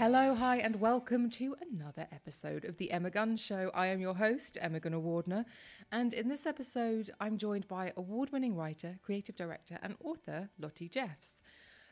[0.00, 3.70] Hello, hi, and welcome to another episode of The Emma Guns Show.
[3.74, 5.44] I am your host, Emma Gunavardhana,
[5.92, 10.90] and in this episode, I'm joined by award winning writer, creative director, and author Lotte
[10.90, 11.42] Jeffs.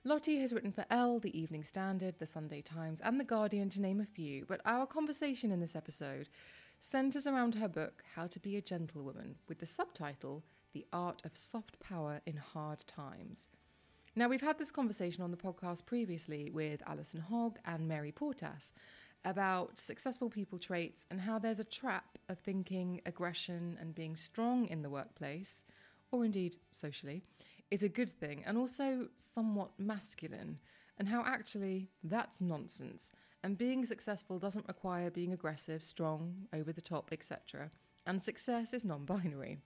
[0.04, 3.80] Lotte has written for Elle, The Evening Standard, The Sunday Times, and The Guardian, to
[3.82, 6.30] name a few, but our conversation in this episode
[6.80, 11.36] centres around her book, How to Be a Gentlewoman, with the subtitle, The Art of
[11.36, 13.48] Soft Power in Hard Times.
[14.18, 18.72] Now, we've had this conversation on the podcast previously with Alison Hogg and Mary Portas
[19.24, 24.66] about successful people traits and how there's a trap of thinking aggression and being strong
[24.66, 25.62] in the workplace,
[26.10, 27.22] or indeed socially,
[27.70, 30.58] is a good thing and also somewhat masculine,
[30.98, 33.12] and how actually that's nonsense.
[33.44, 37.70] And being successful doesn't require being aggressive, strong, over the top, etc.
[38.04, 39.58] And success is non binary.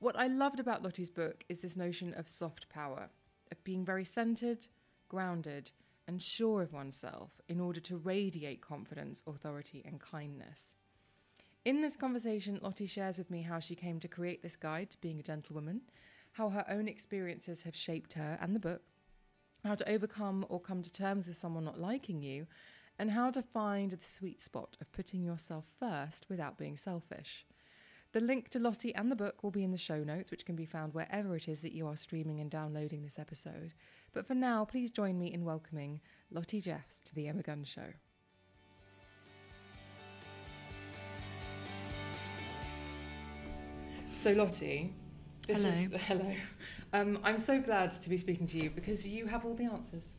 [0.00, 3.10] What I loved about Lotte's book is this notion of soft power
[3.50, 4.68] of being very centered,
[5.08, 5.70] grounded,
[6.08, 10.72] and sure of oneself in order to radiate confidence, authority, and kindness.
[11.64, 15.00] In this conversation, Lotte shares with me how she came to create this guide to
[15.00, 15.80] being a gentlewoman,
[16.32, 18.82] how her own experiences have shaped her and the book,
[19.64, 22.46] how to overcome or come to terms with someone not liking you,
[22.98, 27.44] and how to find the sweet spot of putting yourself first without being selfish.
[28.12, 30.56] The link to Lotte and the book will be in the show notes, which can
[30.56, 33.72] be found wherever it is that you are streaming and downloading this episode.
[34.14, 36.00] But for now, please join me in welcoming
[36.30, 37.92] Lotte Jeffs to the Emma Guns Show.
[44.14, 44.90] So, Lotte,
[45.46, 45.68] this Hello.
[45.68, 46.34] is hello.
[46.92, 50.16] Um, I'm so glad to be speaking to you because you have all the answers.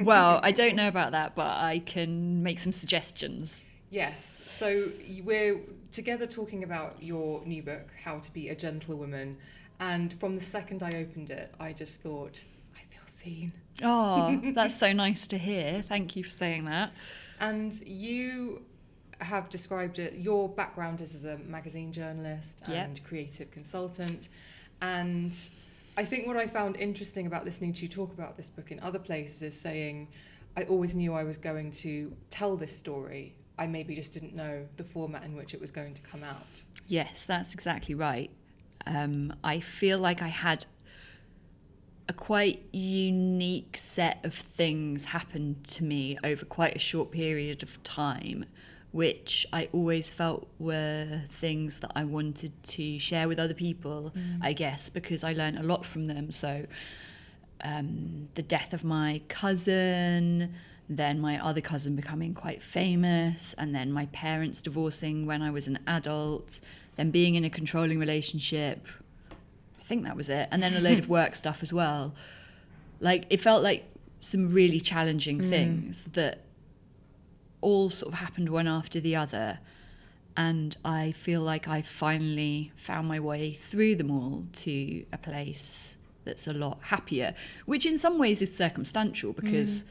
[0.00, 3.62] well, I don't know about that, but I can make some suggestions.
[3.92, 4.40] Yes.
[4.46, 4.90] So
[5.22, 5.60] we're
[5.90, 9.36] together talking about your new book, How to Be a Gentlewoman.
[9.80, 12.42] And from the second I opened it, I just thought,
[12.74, 13.52] I feel seen.
[13.82, 15.82] Oh, that's so nice to hear.
[15.82, 16.92] Thank you for saying that.
[17.38, 18.62] And you
[19.20, 22.86] have described it, your background is as a magazine journalist Yep.
[22.86, 24.30] and creative consultant.
[24.80, 25.38] And
[25.98, 28.80] I think what I found interesting about listening to you talk about this book in
[28.80, 30.08] other places is saying,
[30.56, 33.34] I always knew I was going to tell this story.
[33.58, 36.62] I maybe just didn't know the format in which it was going to come out.
[36.86, 38.30] Yes, that's exactly right.
[38.86, 40.66] Um, I feel like I had
[42.08, 47.82] a quite unique set of things happen to me over quite a short period of
[47.84, 48.44] time,
[48.90, 54.52] which I always felt were things that I wanted to share with other people, I
[54.52, 56.32] guess, because I learned a lot from them.
[56.32, 56.66] So,
[57.64, 60.54] um, the death of my cousin,
[60.96, 65.66] then my other cousin becoming quite famous, and then my parents divorcing when I was
[65.66, 66.60] an adult,
[66.96, 68.86] then being in a controlling relationship.
[69.80, 70.48] I think that was it.
[70.50, 72.14] And then a load of work stuff as well.
[73.00, 73.84] Like, it felt like
[74.20, 75.48] some really challenging mm.
[75.48, 76.42] things that
[77.60, 79.58] all sort of happened one after the other.
[80.36, 85.96] And I feel like I finally found my way through them all to a place
[86.24, 87.34] that's a lot happier,
[87.66, 89.88] which in some ways is circumstantial because mm.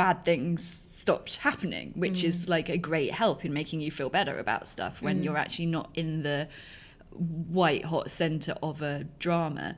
[0.00, 2.48] Bad things stopped happening, which is mm.
[2.48, 5.24] like a great help in making you feel better about stuff when mm.
[5.24, 6.48] you're actually not in the
[7.10, 9.76] white hot center of a drama.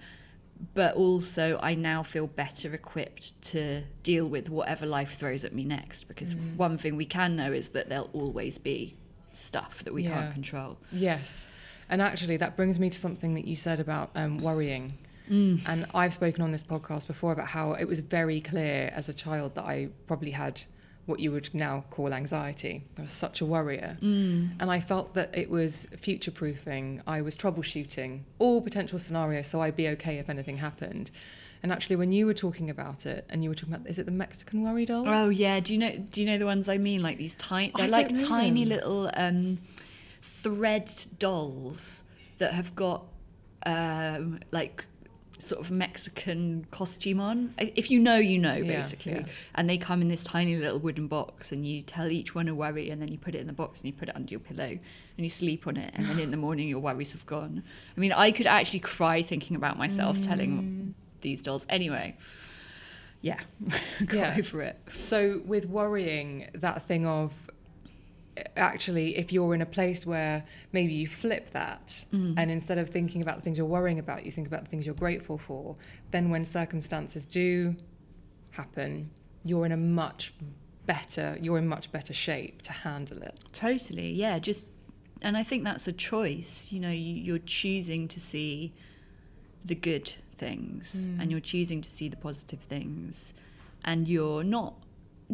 [0.75, 5.65] But also, I now feel better equipped to deal with whatever life throws at me
[5.65, 6.05] next.
[6.05, 6.57] Because mm.
[6.57, 8.97] one thing we can know is that there'll always be
[9.33, 10.11] stuff that we Yeah.
[10.11, 10.79] can't control.
[10.93, 11.47] Yes.
[11.89, 14.99] And actually, that brings me to something that you said about um, worrying.
[15.29, 19.13] And I've spoken on this podcast before about how it was very clear as a
[19.13, 20.63] child that I probably had
[21.07, 22.85] what you would now call anxiety.
[22.99, 23.99] I was such a worrier.
[24.01, 24.53] Mm.
[24.61, 27.03] And I felt that it was future proofing.
[27.07, 31.11] I was troubleshooting all potential scenarios so I'd be okay if anything happened.
[31.63, 34.05] And actually, when you were talking about it, and you were talking about, is it
[34.05, 35.07] the Mexican worry dolls?
[35.09, 37.03] Oh yeah, do you know do you know the ones I mean?
[37.03, 38.77] Like these tiny they're like tiny them.
[38.77, 39.59] little um
[40.23, 42.03] thread dolls
[42.39, 43.05] that have got
[43.65, 44.85] um like
[45.43, 47.53] sort of Mexican costume on.
[47.59, 49.13] If you know, you know, Yeah, basically.
[49.13, 49.25] yeah.
[49.55, 52.55] And they come in this tiny little wooden box, and you tell each one a
[52.55, 54.41] worry, and then you put it in the box and you put it under your
[54.41, 54.81] pillow, and
[55.17, 57.63] you sleep on it, and then in the morning your worries have gone.
[57.97, 60.27] I mean, I could actually cry thinking about myself Mm.
[60.27, 61.67] telling these dolls.
[61.69, 62.17] Anyway,
[63.21, 63.41] yeah,
[64.07, 64.37] go Yeah.
[64.39, 64.79] over it.
[64.95, 67.33] So, with worrying, that thing of
[68.57, 70.43] actually, if you're in a place where
[70.73, 72.35] maybe you flip that, mm.
[72.37, 74.87] and instead of thinking about the things you're worrying about, you think about the things
[74.87, 75.77] you're grateful for,
[76.11, 77.75] then when circumstances do
[78.51, 79.11] happen,
[79.45, 80.33] you're in a much
[80.87, 83.39] better, you're in much better shape to handle it.
[83.53, 84.39] Totally, yeah.
[84.39, 84.69] Just,
[85.21, 86.69] and I think that's a choice.
[86.71, 88.73] You know, you, you're choosing to see
[89.65, 91.21] the good things, mm.
[91.21, 93.35] and you're choosing to see the positive things,
[93.85, 94.75] and you're not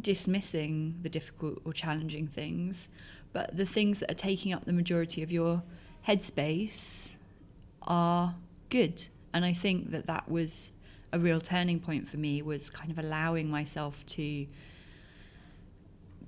[0.00, 2.88] dismissing the difficult or challenging things,
[3.32, 5.62] but the things that are taking up the majority of your
[6.06, 7.12] headspace
[7.82, 8.34] are
[8.70, 9.06] good.
[9.32, 10.72] And I think that that was
[11.12, 14.46] a real turning point for me was kind of allowing myself to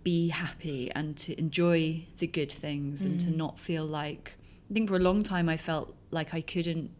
[0.02, 3.36] be happy and to enjoy the good things and to mm.
[3.36, 4.34] not feel like
[4.70, 6.90] I think for a long time I felt like I couldn't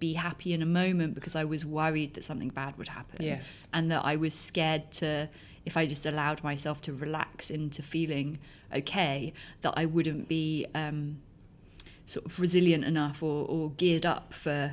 [0.00, 3.22] be happy in a moment because I was worried that something bad would happen.
[3.24, 3.68] Yes.
[3.72, 5.28] And that I was scared to
[5.66, 8.38] if I just allowed myself to relax into feeling
[8.74, 9.32] okay,
[9.62, 11.20] that I wouldn't be um,
[12.04, 14.72] sort of resilient enough or, or geared up for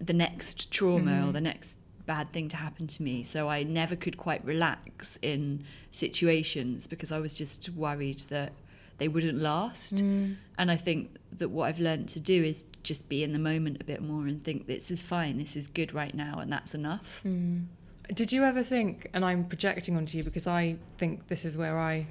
[0.00, 1.76] the next trauma or the next
[2.06, 3.22] bad thing to happen to me.
[3.22, 8.52] So I never could quite relax in situations because I was just worried that
[8.98, 9.96] they wouldn't last.
[9.96, 10.36] Mm.
[10.58, 13.78] And I think that what I've learned to do is just be in the moment
[13.80, 16.74] a bit more and think this is fine, this is good right now, and that's
[16.74, 17.20] enough.
[17.24, 17.66] Mm.
[18.14, 21.78] Did you ever think, and I'm projecting onto you because I think this is where
[21.78, 22.06] I,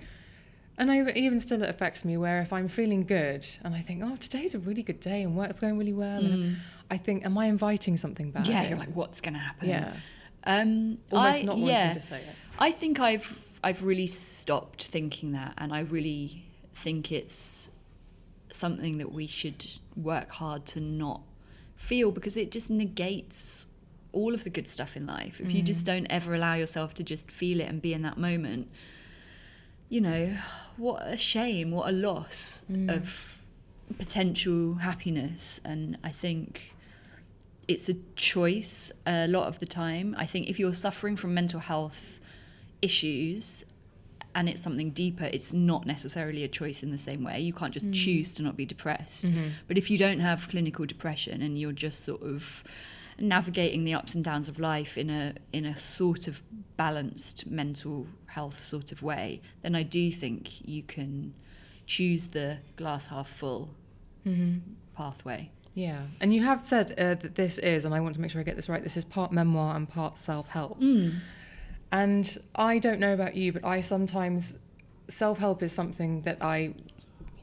[0.77, 4.03] and I even still it affects me, where if I'm feeling good and I think,
[4.05, 6.55] oh, today's a really good day and work's going really well, and mm.
[6.91, 8.47] I think, am I inviting something bad?
[8.47, 9.67] Yeah, you're like, what's going to happen?
[9.69, 9.93] yeah,
[10.43, 11.93] Um, almost I- not wanting yeah.
[11.93, 12.35] to say it.
[12.59, 16.46] I think I've I've really stopped thinking that, and I really
[16.77, 17.69] think it's
[18.49, 19.65] something that we should
[19.95, 21.21] work hard to not
[21.75, 23.67] feel because it just negates
[24.13, 25.39] all of the good stuff in life.
[25.39, 25.85] If you just mm.
[25.85, 28.69] don't ever allow yourself to just feel it and be in that moment,
[29.89, 30.37] you know,
[30.77, 32.95] what a shame, what a loss mm.
[32.95, 33.39] of
[33.97, 35.59] potential happiness.
[35.63, 36.73] And I think
[37.67, 40.15] it's a choice a lot of the time.
[40.17, 42.19] I think if you're suffering from mental health
[42.81, 43.65] issues
[44.37, 47.39] and it's something deeper, it's not necessarily a choice in the same way.
[47.39, 47.93] You can't just mm.
[47.93, 49.25] choose to not be depressed.
[49.25, 49.47] Mm-hmm.
[49.67, 52.63] But if you don't have clinical depression and you're just sort of
[53.17, 56.39] navigating the ups and downs of life in a in a sort of
[56.77, 61.33] balanced mental health sort of way, then I do think you can
[61.87, 63.71] choose the glass half full
[64.23, 64.59] mm-hmm.
[64.95, 65.49] pathway.
[65.73, 68.41] Yeah, and you have said uh, that this is, and I want to make sure
[68.41, 68.83] I get this right.
[68.83, 70.79] This is part memoir and part self-help.
[70.79, 71.15] Mm.
[71.91, 74.57] And I don't know about you, but I sometimes
[75.07, 76.73] self-help is something that I, you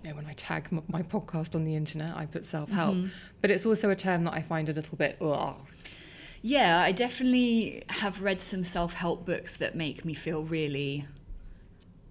[0.04, 2.94] know, when I tag m- my podcast on the internet, I put self-help.
[2.94, 3.08] Mm-hmm.
[3.40, 5.56] But it's also a term that I find a little bit, ugh.
[6.42, 11.06] Yeah, I definitely have read some self help books that make me feel really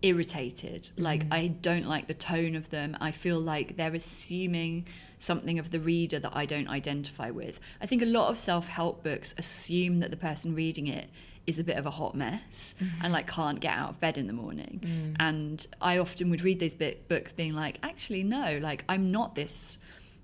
[0.02, 0.90] irritated.
[0.98, 1.34] Like, mm-hmm.
[1.34, 2.98] I don't like the tone of them.
[3.00, 4.88] I feel like they're assuming
[5.24, 7.60] something of the reader that I don't identify with.
[7.82, 11.10] I think a lot of self help books assume that the person reading it
[11.46, 14.28] is a bit of a hot mess and like can't get out of bed in
[14.28, 14.80] the morning.
[15.20, 19.36] And I often would read those bit books being like, actually, no, like, I'm not
[19.36, 19.78] this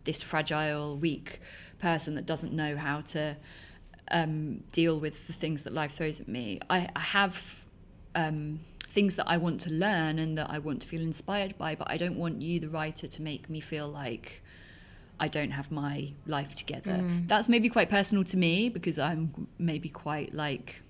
[0.06, 1.42] this fragile, weak
[1.80, 3.36] person that doesn't know how to
[4.12, 6.60] um, deal with the things that life throws at me.
[6.70, 7.42] I, I have
[8.16, 11.76] um, things that I want to learn and that I want to feel inspired by,
[11.76, 14.42] but I don't want you, the writer, to make me feel like
[15.20, 16.92] I don't have my life together.
[16.92, 17.28] Mm.
[17.28, 20.82] That's maybe quite personal to me because I'm maybe quite like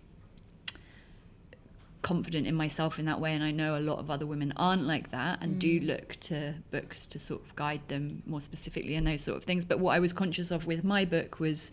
[2.02, 4.84] confident in myself in that way and I know a lot of other women aren't
[4.84, 5.88] like that and do mm.
[5.88, 9.66] look to books to sort of guide them more specifically in those sort of things.
[9.66, 11.72] But what I was conscious of with my book was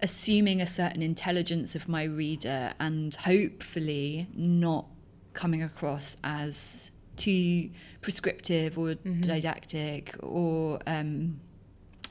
[0.00, 4.86] assuming a certain intelligence of my reader and hopefully not
[5.32, 7.70] coming across as too
[8.00, 11.40] prescriptive or didactic or um,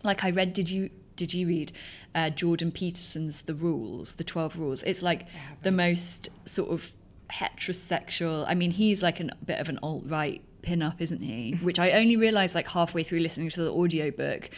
[0.04, 1.72] like I read did you did you read
[2.14, 5.28] uh, Jordan Peterson's The Rules the 12 rules it's like
[5.64, 6.92] the most sort of
[7.32, 8.46] heterosexual.
[8.48, 11.54] I mean, he's like an, a bit of an alt right pin-up, isn't he?
[11.62, 14.50] Which I only realised like halfway through listening to the audiobook.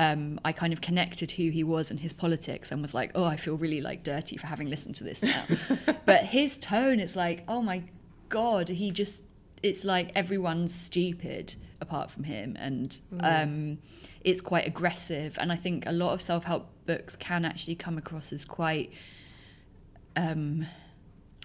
[0.00, 3.24] Um, I kind of connected who he was and his politics and was like, oh,
[3.24, 5.44] I feel really like dirty for having listened to this now.
[6.06, 7.82] but his tone is like, oh my
[8.28, 9.24] God, he just,
[9.62, 12.56] it's like everyone's stupid apart from him.
[12.58, 13.78] And um,
[14.22, 15.36] it's quite aggressive.
[15.40, 18.92] And I think a lot of self help books can actually come across as quite
[20.16, 20.66] um,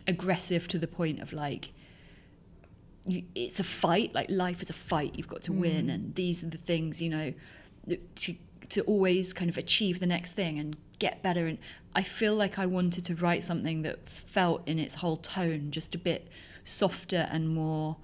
[0.08, 1.72] aggressive to the point of like,
[3.06, 6.42] you, it's a fight like life is a fight you've got to win and these
[6.42, 7.34] are the things you know
[8.16, 8.34] to
[8.70, 11.58] to always kind of achieve the next thing and get better and
[11.94, 15.94] I feel like I wanted to write something that felt in its whole tone just
[15.96, 16.30] a bit
[16.64, 17.98] softer and more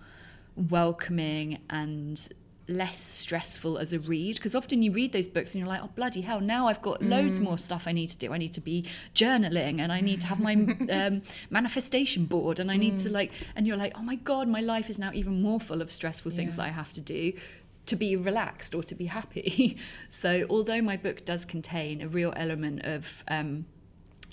[0.55, 2.27] welcoming and
[2.67, 4.35] less stressful as a read.
[4.35, 7.01] Because often you read those books and you're like oh bloody hell now I've got
[7.01, 8.31] loads more stuff I need to do.
[8.31, 8.85] I need to be
[9.15, 10.53] journaling and I need to have my
[10.91, 14.61] um, manifestation board and I need to like and you're like oh my god my
[14.61, 16.63] life is now even more full of stressful things Yeah.
[16.63, 17.33] that I have to do
[17.87, 19.77] to be relaxed or to be happy.
[20.11, 23.65] So although my book does contain a real element of um,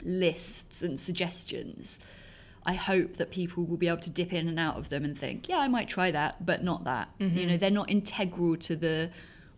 [0.02, 1.98] lists and suggestions
[2.66, 5.16] I hope that people will be able to dip in and out of them and
[5.18, 7.08] think, yeah, I might try that, but not that.
[7.18, 9.10] You know, they're not integral to the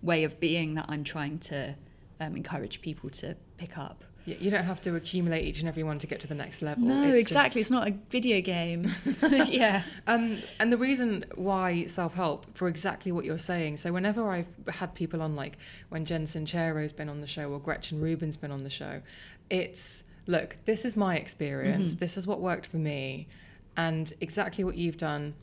[0.02, 1.74] way of being that I'm trying to
[2.20, 4.04] um, encourage people to pick up.
[4.26, 6.84] You don't have to accumulate each and every one to get to the next level.
[6.84, 7.62] No, It's exactly.
[7.62, 8.90] just- It's not a video game.
[9.46, 9.84] yeah.
[10.06, 13.78] Um, and the reason why self help, for exactly what you're saying.
[13.78, 15.56] So, whenever I've had people on, like
[15.88, 19.00] when Jen Sincero's been on the show or Gretchen Rubin's been on the show,
[19.48, 21.92] it's look, this is my experience.
[21.92, 21.98] Mm-hmm.
[21.98, 23.26] This is what worked for me.
[23.76, 25.34] And exactly what you've done.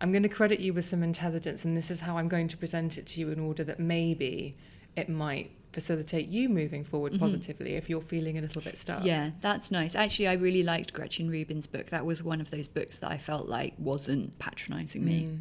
[0.00, 2.56] I'm going to credit you with some intelligence, and this is how I'm going to
[2.56, 4.54] present it to you in order that maybe
[4.96, 7.20] it might facilitate you moving forward mm-hmm.
[7.20, 9.04] positively if you're feeling a little bit stuck.
[9.04, 9.94] Yeah, that's nice.
[9.94, 11.86] Actually, I really liked Gretchen Rubin's book.
[11.86, 15.26] That was one of those books that I felt like wasn't patronizing me.
[15.26, 15.40] Mm.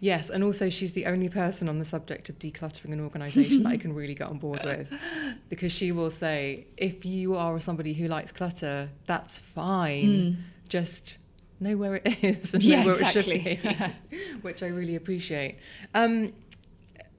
[0.00, 3.68] Yes, and also she's the only person on the subject of decluttering an organisation that
[3.68, 4.90] I can really get on board with,
[5.50, 10.42] because she will say, if you are somebody who likes clutter, that's fine.
[10.68, 11.16] Just
[11.60, 12.62] know where it is and.
[12.62, 13.42] Yeah, know where exactly.
[13.44, 15.58] it should be, which I really appreciate.
[15.94, 16.32] Um,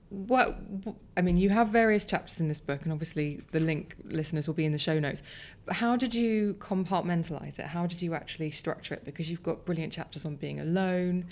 [0.09, 0.57] what
[1.15, 4.55] I mean, you have various chapters in this book, and obviously the link listeners will
[4.55, 5.23] be in the show notes.
[5.65, 7.65] But how did you compartmentalize it?
[7.67, 9.05] How did you actually structure it?
[9.05, 11.27] Because you've got brilliant chapters on being alone,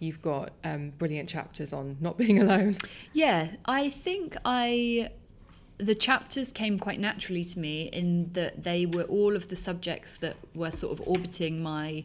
[0.00, 2.76] you've got um, brilliant chapters on not being alone.
[3.12, 5.10] Yeah, I think I
[5.78, 10.18] the chapters came quite naturally to me in that they were all of the subjects
[10.18, 12.04] that were sort of orbiting my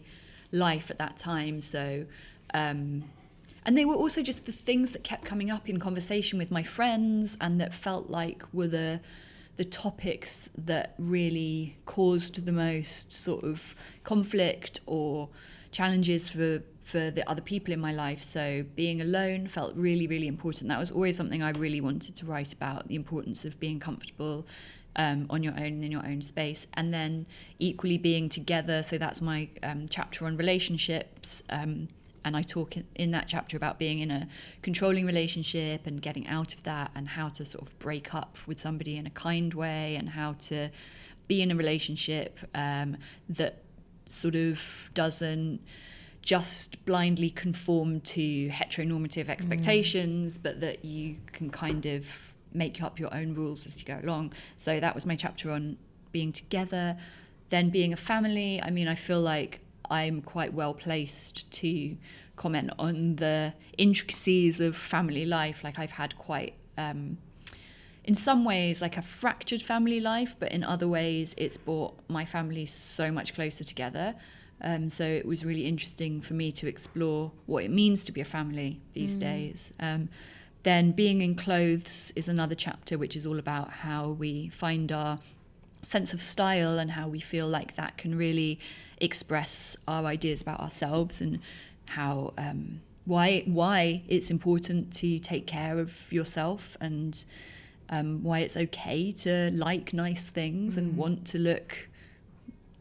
[0.53, 1.59] life at that time.
[1.59, 2.05] So,
[2.53, 3.03] um,
[3.65, 6.63] and they were also just the things that kept coming up in conversation with my
[6.63, 9.01] friends and that felt like were the
[9.57, 13.73] the topics that really caused the most sort of
[14.03, 15.29] conflict or
[15.71, 18.21] challenges for for the other people in my life.
[18.21, 20.69] So being alone felt really, really important.
[20.69, 24.45] That was always something I really wanted to write about: the importance of being comfortable
[24.95, 27.25] um, on your own in your own space, and then
[27.57, 28.83] equally being together.
[28.83, 31.43] So that's my um, chapter on relationships.
[31.49, 31.89] Um,
[32.23, 34.27] and I talk in- in that chapter about being in a
[34.61, 38.59] controlling relationship and getting out of that, and how to sort of break up with
[38.59, 40.69] somebody in a kind way, and how to
[41.27, 43.63] be in a relationship um, that
[44.07, 44.59] sort of
[44.93, 45.59] doesn't
[46.25, 52.05] just blindly conform to heteronormative expectations, but that you can kind of
[52.51, 54.33] make up your own rules as you go along.
[54.57, 55.77] So that was my chapter on
[56.11, 56.97] being together,
[57.49, 58.59] then being a family.
[58.59, 61.95] I mean, I feel like I'm quite well placed to
[62.35, 65.63] comment on the intricacies of family life.
[65.63, 67.19] Like I've had quite um,
[68.03, 72.25] in some ways like a fractured family life, but in other ways it's brought my
[72.25, 74.15] family so much closer together.
[74.61, 78.21] Um, so it was really interesting for me to explore what it means to be
[78.21, 79.71] a family these days.
[79.79, 80.09] Um,
[80.63, 85.19] then being in clothes is another chapter, which is all about how we find our
[85.83, 88.59] sense of style and how we feel like that can really
[88.99, 91.39] express our ideas about ourselves and
[91.89, 97.25] how um, why why it's important to take care of yourself and
[97.89, 101.87] um, why it's okay to like nice things and want to look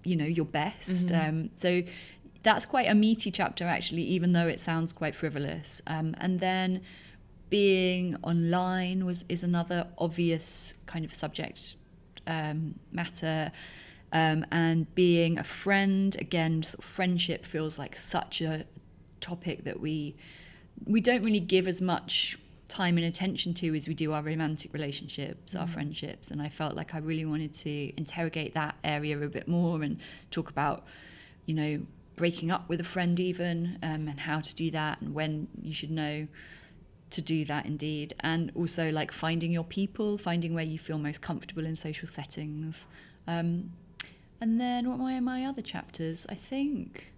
[0.04, 1.10] you know your best.
[1.10, 1.82] Um, so
[2.42, 5.82] that's quite a meaty chapter actually even though it sounds quite frivolous.
[5.86, 6.82] Um, and then
[7.50, 11.76] being online was is another obvious kind of subject
[12.26, 13.52] um, matter.
[14.12, 18.64] Um, and being a friend again sort of friendship feels like such a
[19.20, 20.14] topic that we
[20.86, 24.72] we don't really give as much time and attention to as we do our romantic
[24.72, 26.30] relationships, our friendships.
[26.30, 29.98] And I felt like I really wanted to interrogate that area a bit more and
[30.30, 30.84] talk about,
[31.46, 31.80] you know,
[32.16, 35.74] breaking up with a friend, even, um, and how to do that, and when you
[35.74, 36.26] should know
[37.10, 38.14] to do that indeed.
[38.20, 42.86] And also, like, finding your people, finding where you feel most comfortable in social settings.
[43.26, 43.72] Um,
[44.40, 46.26] and then, what are my other chapters?
[46.28, 47.12] I think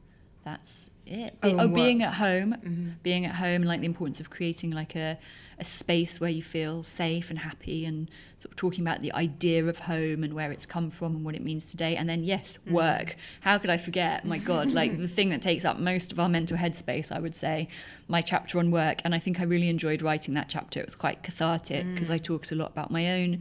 [0.47, 1.37] that's it.
[1.43, 2.89] Oh, oh, being at home, mm-hmm.
[3.03, 5.19] being at home, like the importance of creating like a,
[5.59, 9.67] a space where you feel safe and happy, and sort of talking about the idea
[9.67, 11.97] of home and where it's come from and what it means today.
[11.97, 12.75] And then yes, mm-hmm.
[12.75, 13.17] work.
[13.41, 14.25] How could I forget?
[14.25, 17.35] My God, like the thing that takes up most of our mental headspace, I would
[17.35, 17.67] say,
[18.07, 18.99] my chapter on work.
[19.05, 20.79] And I think I really enjoyed writing that chapter.
[20.79, 21.95] It was quite cathartic mm.
[21.95, 23.41] because I talked a lot about my own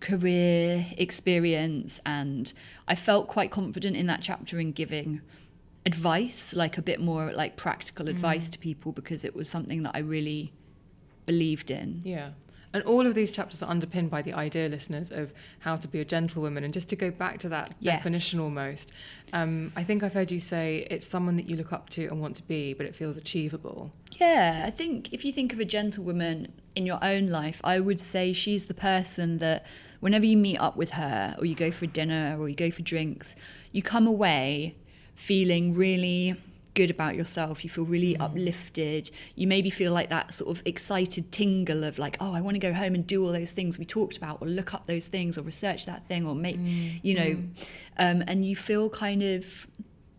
[0.00, 2.54] career experience and
[2.86, 5.20] I felt quite confident in that chapter in giving
[5.92, 9.92] advice, like a bit more like practical advice to people because it was something that
[9.94, 10.52] I really
[11.26, 12.00] believed in.
[12.04, 12.30] Yeah.
[12.74, 16.00] And all of these chapters are underpinned by the idea, listeners, of how to be
[16.00, 16.64] a gentlewoman.
[16.64, 17.96] And just to go back to that Yes.
[17.96, 18.92] definition almost,
[19.32, 22.20] um, I think I've heard you say it's someone that you look up to and
[22.20, 23.90] want to be, but it feels achievable.
[24.20, 27.98] Yeah, I think if you think of a gentlewoman in your own life, I would
[27.98, 29.64] say she's the person that
[30.00, 32.82] whenever you meet up with her or you go for dinner or you go for
[32.82, 33.34] drinks,
[33.72, 34.76] you come away
[35.18, 36.36] feeling really
[36.74, 37.64] good about yourself.
[37.64, 39.10] You feel really uplifted.
[39.34, 42.60] You maybe feel like that sort of excited tingle of like, oh, I want to
[42.60, 45.36] go home and do all those things we talked about or look up those things
[45.36, 46.56] or research that thing or make,
[47.02, 47.42] you know,
[47.98, 49.66] um, and you feel kind of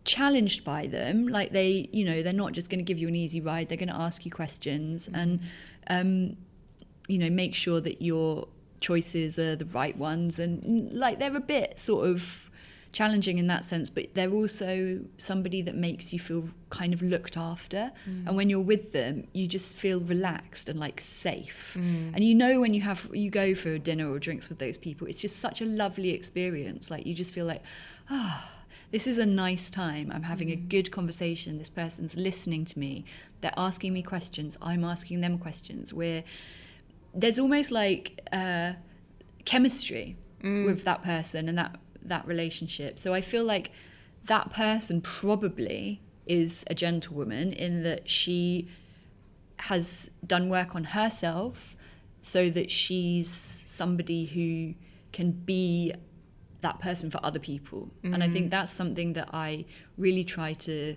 [0.04, 1.28] challenged by them.
[1.28, 3.68] Like they you know they're not just going to give you an easy ride.
[3.68, 5.40] They're going to ask you questions and
[5.88, 6.36] um
[7.08, 8.48] you know make sure that your
[8.80, 10.38] choices are the right ones.
[10.38, 12.39] And mm, like they're a bit sort of
[12.92, 17.36] challenging in that sense but they're also somebody that makes you feel kind of looked
[17.36, 17.92] after
[18.26, 22.60] and when you're with them you just feel relaxed and like safe and you know
[22.60, 25.60] when you have you go for dinner or drinks with those people it's just such
[25.60, 27.62] a lovely experience like you just feel like
[28.10, 28.50] ah
[28.92, 30.10] this is a nice time.
[30.12, 31.58] I'm having a good conversation.
[31.58, 33.04] This person's listening to me.
[33.40, 34.58] They're asking me questions.
[34.60, 35.94] I'm asking them questions.
[35.94, 36.24] Where
[37.14, 38.72] there's almost like uh,
[39.44, 40.16] chemistry
[40.64, 41.76] with that person and that
[42.10, 42.98] that relationship.
[42.98, 43.72] So I feel like
[44.26, 48.68] that person probably is a gentlewoman in that she
[49.60, 51.74] has done work on herself
[52.20, 54.74] so that she's somebody who
[55.12, 55.92] can be
[56.60, 57.88] that person for other people.
[58.04, 58.50] And I think mm.
[58.50, 59.64] that's something that I
[59.96, 60.96] really try to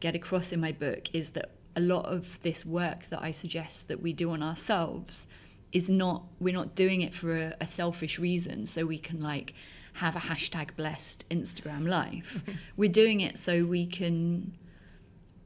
[0.00, 3.88] get across in my book is that a lot of this work that I suggest
[3.88, 5.26] that we do on ourselves
[5.70, 9.54] is not we're not doing it for a, a selfish reason so we can like
[9.94, 12.42] have a hashtag blessed Instagram life.
[12.76, 14.56] we're doing it so we can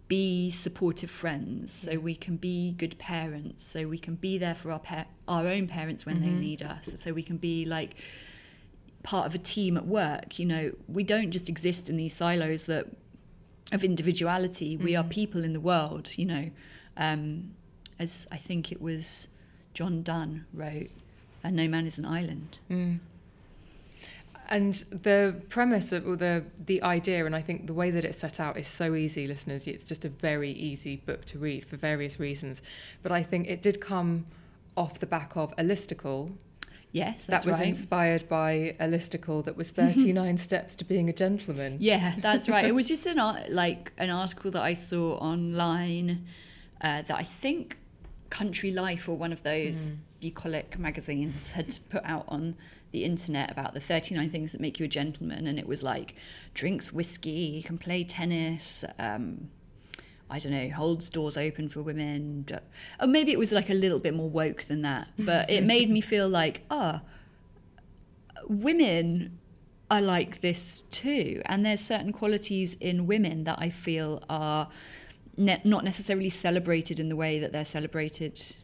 [0.08, 4.70] be supportive friends, so we can be good parents, so we can be there for
[4.70, 6.40] our pa- our own parents when they mm-hmm.
[6.40, 7.96] need us, so we can be like
[9.02, 10.38] part of a team at work.
[10.38, 12.86] You know, we don't just exist in these silos that
[13.72, 14.76] of individuality.
[14.76, 15.10] We are mm-hmm.
[15.10, 16.12] people in the world.
[16.16, 16.50] You know,
[16.96, 17.54] um,
[17.98, 19.26] as I think it was
[19.74, 20.90] John Donne wrote,
[21.42, 23.00] "And no man is an island." Mm.
[24.48, 28.18] And the premise of or the the idea, and I think the way that it's
[28.18, 29.66] set out is so easy, listeners.
[29.66, 32.62] It's just a very easy book to read for various reasons.
[33.02, 34.26] But I think it did come
[34.76, 36.32] off the back of a listicle
[36.96, 37.68] Yes, that was right.
[37.68, 41.76] inspired by a listicle that was 39 steps to being a gentleman.
[41.78, 42.64] Yeah, that's right.
[42.64, 43.18] It was just an
[43.50, 46.24] like an article that I saw online
[46.80, 47.76] uh, that I think
[48.30, 52.56] Country Life or one of those bucolic magazines had put out on
[52.96, 56.14] the internet about the 39 things that make you a gentleman, and it was like
[56.54, 58.86] drinks whiskey, can play tennis.
[58.98, 59.50] Um,
[60.30, 62.46] I don't know, holds doors open for women.
[62.98, 65.90] Or maybe it was like a little bit more woke than that, but it made
[65.90, 67.02] me feel like, ah,
[68.48, 69.38] women
[69.90, 71.42] are like this too.
[71.44, 74.70] And there's certain qualities in women that I feel are
[75.36, 78.56] ne- not necessarily celebrated in the way that they're celebrated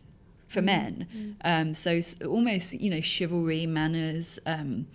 [0.53, 1.37] for men.
[1.45, 4.87] Um, so almost, you know, chivalry, manners, um,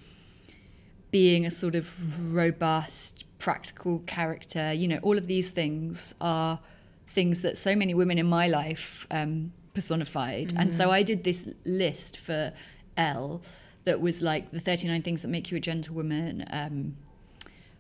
[1.12, 6.60] being a sort of robust, practical character, you know, all of these things are
[7.08, 10.54] things that so many women in my life um, personified.
[10.58, 12.54] And so I did this list for
[12.96, 13.41] Elle
[13.86, 16.46] that was like the 39 things that make you a gentlewoman.
[16.52, 16.98] Um,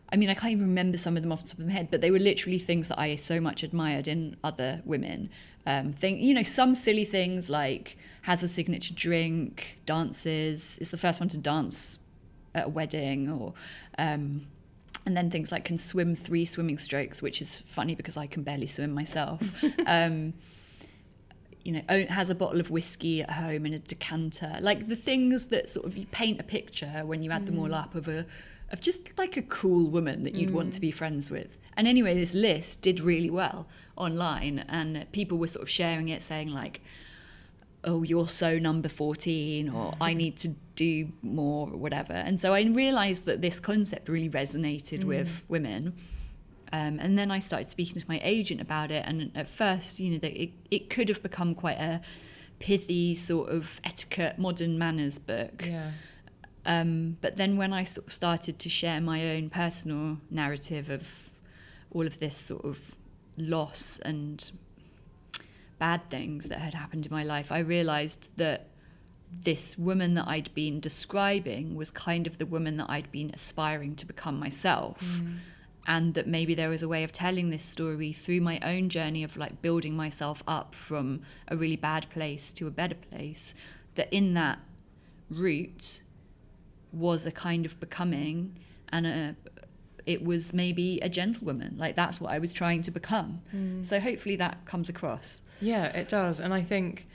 [0.09, 1.89] I mean, I can't even remember some of them off the top of my head,
[1.91, 5.29] but they were literally things that I so much admired in other women.
[5.67, 10.97] Um, thing, you know, some silly things like has a signature drink, dances, is the
[10.97, 11.99] first one to dance
[12.55, 13.53] at a wedding, or
[13.97, 14.47] um,
[15.05, 18.43] and then things like can swim three swimming strokes, which is funny because I can
[18.43, 19.41] barely swim myself.
[19.85, 20.33] um,
[21.67, 25.47] you know, has a bottle of whiskey at home in a decanter, like the things
[25.47, 27.77] that sort of you paint a picture when you add them all mm.
[27.77, 28.25] up of a
[28.71, 30.83] of just like a cool woman that you'd want to mm.
[30.83, 31.57] be friends with.
[31.75, 36.21] And anyway, this list did really well online, and people were sort of sharing it,
[36.21, 36.79] saying like,
[37.83, 42.13] "Oh, you're so number 14," or "I need to do more," or whatever.
[42.13, 45.09] And so I realised that this concept really resonated mm.
[45.09, 45.97] with women.
[46.71, 50.11] Um, and then I started speaking to my agent about it, and at first, you
[50.11, 52.01] know, it, it could have become quite a
[52.59, 55.65] pithy sort of etiquette, modern manners book.
[55.65, 55.91] Yeah.
[56.65, 61.07] Um, but then when I sort of started to share my own personal narrative of
[61.91, 62.77] all of this sort of
[63.37, 64.51] loss and
[65.79, 68.67] bad things that had happened in my life, I realized that
[69.43, 73.95] this woman that I'd been describing was kind of the woman that I'd been aspiring
[73.97, 75.01] to become myself.
[75.87, 79.23] And that maybe there was a way of telling this story through my own journey
[79.23, 83.55] of like building myself up from a really bad place to a better place.
[83.95, 84.59] That in that
[85.29, 86.01] route,
[86.91, 88.57] was a kind of becoming
[88.89, 89.35] and a
[90.05, 91.75] it was maybe a gentlewoman.
[91.77, 93.41] Like that's what i was trying to become.
[93.83, 95.41] So hopefully that comes across.
[95.59, 97.07] Yeah, it does, and I think,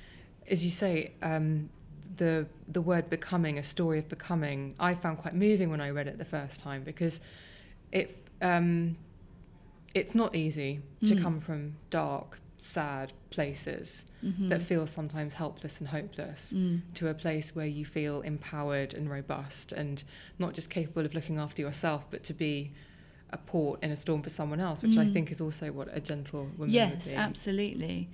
[0.48, 1.70] as you say, um,
[2.16, 6.06] the the word "becoming," a story of becoming, I found quite moving when I read
[6.06, 7.20] it the first time because
[7.92, 8.96] it um,
[9.94, 11.22] it's not easy to hmm.
[11.22, 14.48] come from dark, sad places mm-hmm.
[14.48, 16.76] that feel sometimes helpless and hopeless hmm.
[16.94, 20.05] to a place where you feel empowered and robust and
[20.38, 22.72] not just capable of looking after yourself, but to be
[23.31, 25.12] a port in a storm for someone else, which I hmm.
[25.12, 27.16] think is also what a gentle woman yes would be.
[27.16, 28.09] absolutely.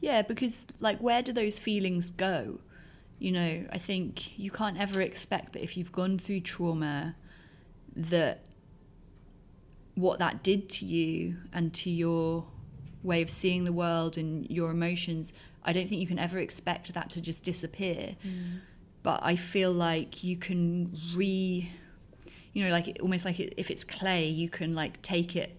[0.00, 2.58] Yeah because like where do those feelings go?
[3.20, 7.14] You know i think you can't ever expect that if you've gone through trauma
[7.96, 8.40] that
[9.94, 12.44] what that did to you and to your
[13.02, 15.32] way of seeing the world and your emotions
[15.64, 18.16] i don't think you can ever expect that to just disappear.
[18.26, 18.60] Mm.
[19.02, 21.70] But i feel like you can re
[22.54, 25.56] you know like almost like if it's clay you can like take it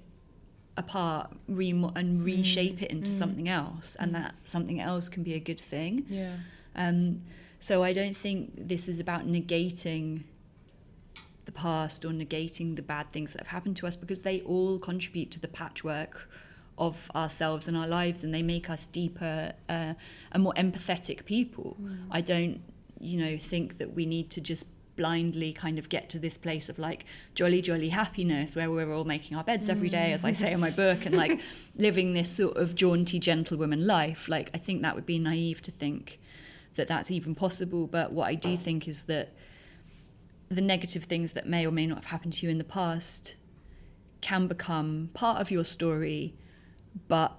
[0.77, 2.25] apart re- and mm.
[2.25, 3.17] reshape it into mm.
[3.17, 6.05] something else and that something else can be a good thing.
[6.09, 6.35] Yeah.
[6.75, 7.21] um,
[7.59, 10.23] so I don't think this is about negating
[11.45, 14.79] the past or negating the bad things that have happened to us because they all
[14.79, 16.29] contribute to the patchwork
[16.77, 19.93] of ourselves and our lives and they make us deeper uh,
[20.31, 21.77] and more empathetic people.
[22.11, 22.61] I don't,
[22.99, 26.69] you know, think that we need to just blindly kind of get to this place
[26.69, 27.03] of like
[27.33, 30.59] jolly jolly happiness where we're all making our beds every day as i say in
[30.61, 31.41] my book and like
[31.75, 34.29] living this sort of jaunty gentlewoman life.
[34.29, 36.17] Like i think that would be naive to think
[36.75, 39.33] that that's even possible but what i do think is that
[40.49, 43.35] the negative things that may or may not have happened to you in the past
[44.21, 46.33] can become part of your story
[47.07, 47.33] but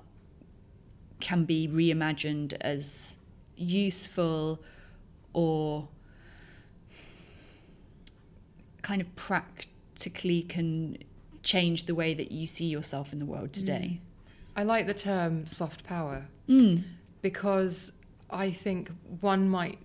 [1.20, 3.16] can be reimagined as
[3.56, 4.62] useful
[5.32, 5.88] or
[8.82, 10.98] kind of practically can
[11.42, 14.00] change the way that you see yourself in the world today.
[14.54, 16.84] I like the term soft power Mm.
[17.22, 17.92] because
[18.30, 18.90] I think
[19.20, 19.78] one might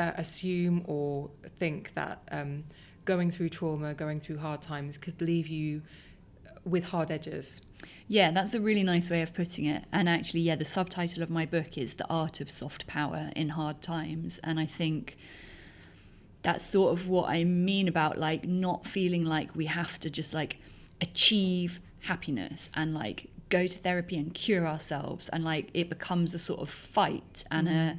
[0.00, 2.64] uh, assume or think that um,
[3.04, 5.82] going through trauma, going through hard times could leave you
[6.64, 7.60] with hard edges.
[8.08, 9.84] Yeah, that's a really nice way of putting it.
[9.92, 13.50] And actually, yeah, the subtitle of my book is The Art of Soft Power in
[13.50, 14.40] Hard Times.
[14.42, 15.18] And I think
[16.42, 20.32] that's sort of what I mean about like not feeling like we have to just
[20.32, 20.56] like
[21.02, 26.38] achieve happiness and like go to therapy and cure ourselves and like it becomes a
[26.38, 27.98] sort of fight and a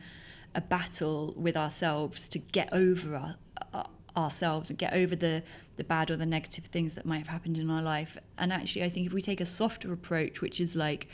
[0.54, 3.36] a battle with ourselves to get over our,
[3.74, 5.44] our, ourselves and get over the
[5.78, 8.18] the bad or the negative things that might have happened in our life.
[8.38, 11.08] And actually I think if we take a softer approach which is like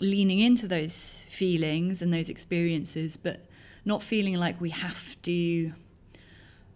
[0.00, 3.46] leaning into those feelings and those experiences but
[3.84, 5.72] not feeling like we have to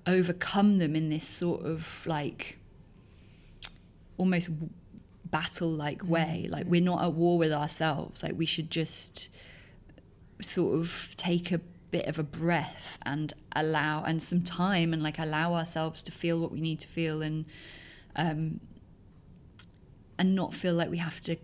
[0.06, 2.58] overcome them in this sort of like
[4.16, 4.50] almost
[5.30, 6.08] battle like mm.
[6.08, 6.46] way.
[6.50, 8.22] Like we're not at war with ourselves.
[8.22, 9.28] Like we should just
[10.40, 15.18] sort of take a bit of a breath and allow and some time and like
[15.18, 17.44] allow ourselves to feel what we need to feel and
[18.16, 18.60] um
[20.18, 21.36] and not feel like we have to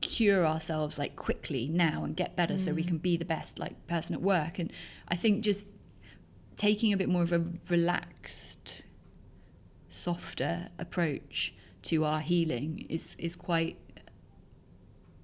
[0.00, 3.86] cure ourselves like quickly now and get better so we can be the best like
[3.86, 4.58] person at work.
[4.58, 4.70] And
[5.08, 5.66] i think just
[6.56, 8.84] taking a bit more of a relaxed
[9.88, 13.76] softer approach to our healing is is quite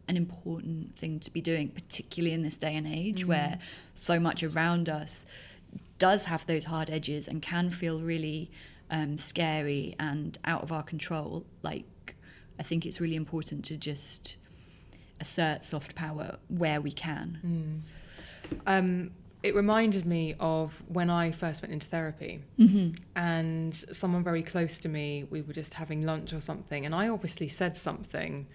[0.09, 3.59] an important thing to be doing particularly in this day and age where
[3.95, 5.27] so much around us
[5.99, 8.51] does have those hard edges and can feel really
[8.91, 11.45] um, scary and out of our control.
[11.63, 11.85] Like
[12.59, 14.37] i think it's really important to just
[15.21, 17.83] assert soft power where we can.
[18.67, 19.11] Um,
[19.43, 22.41] it reminded me of when I first went into therapy,
[23.15, 27.09] and someone very close to me, we were just having lunch or something, and I
[27.09, 28.47] obviously said something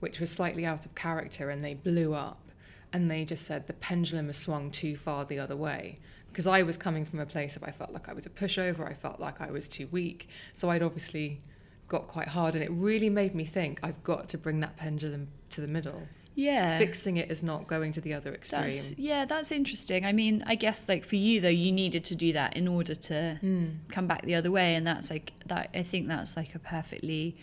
[0.00, 2.50] which was slightly out of character, and they blew up,
[2.92, 5.98] and they just said the pendulum has swung too far the other way.
[6.32, 8.88] Because I was coming from a place of I felt like I was a pushover,
[8.88, 11.40] I felt like I was too weak, so I'd obviously
[11.88, 15.28] got quite hard, and it really made me think I've got to bring that pendulum
[15.50, 16.06] to the middle.
[16.36, 16.78] Yeah.
[16.78, 18.62] Fixing it is not going to the other extreme.
[18.62, 20.06] That's, yeah, that's interesting.
[20.06, 22.94] I mean, I guess like for you though, you needed to do that in order
[22.94, 23.66] to Hmm.
[23.88, 25.68] come back the other way, and that's like that.
[25.74, 27.36] I think that's like a perfectly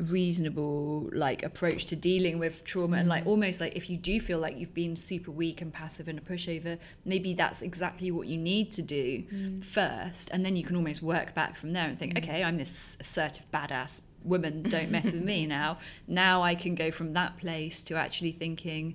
[0.00, 3.10] reasonable like approach to dealing with trauma and Hmm.
[3.10, 6.18] like almost like if you do feel like you've been super weak and passive and
[6.18, 9.60] a pushover maybe that's exactly what you need to do Hmm.
[9.60, 12.96] first and then you can almost work back from there and think okay i'm this
[13.00, 17.82] assertive badass woman don't mess with me now now i can go from that place
[17.82, 18.94] to actually thinking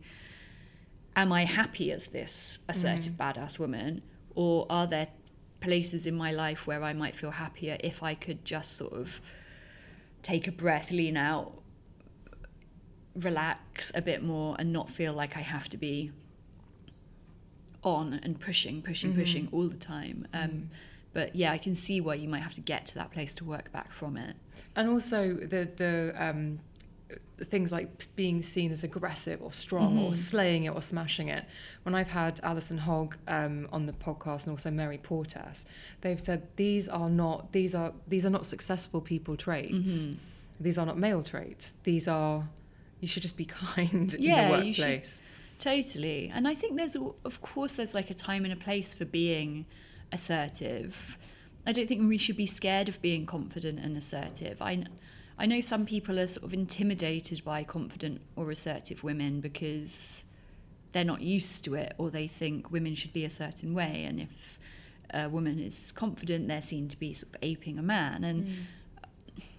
[1.15, 4.03] am I happy as this assertive badass woman,
[4.35, 5.07] or are there
[5.61, 9.21] places in my life where I might feel happier if I could just sort of
[10.31, 11.49] take a breath, lean out,
[13.13, 16.11] relax a bit more, and not feel like I have to be
[17.83, 20.27] on and pushing, pushing, pushing all the time.
[20.33, 20.69] Um,
[21.13, 23.45] But yeah, I can see why you might have to get to that place to
[23.45, 24.35] work back from it.
[24.75, 25.19] And also
[25.53, 26.59] the the um,
[27.37, 31.45] things like being seen as aggressive or strong or slaying it or smashing it.
[31.83, 35.65] When I've had Alison Hogg um, on the podcast and also Mary Portas,
[36.01, 40.07] they've said these are not these are these are not successful people traits.
[40.59, 41.73] These are not male traits.
[41.83, 42.47] These are
[43.01, 45.21] you should just be kind Yeah, in the workplace.
[45.59, 46.31] Totally.
[46.33, 49.65] And I think there's, of course, there's like a time and a place for being
[50.11, 51.17] assertive.
[51.65, 54.61] I don't think we should be scared of being confident and assertive.
[54.61, 54.83] I,
[55.37, 60.23] I know some people are sort of intimidated by confident or assertive women because
[60.93, 64.05] they're not used to it or they think women should be a certain way.
[64.07, 64.59] And if
[65.13, 68.23] a woman is confident, they're seen to be sort of aping a man.
[68.23, 68.53] And mm.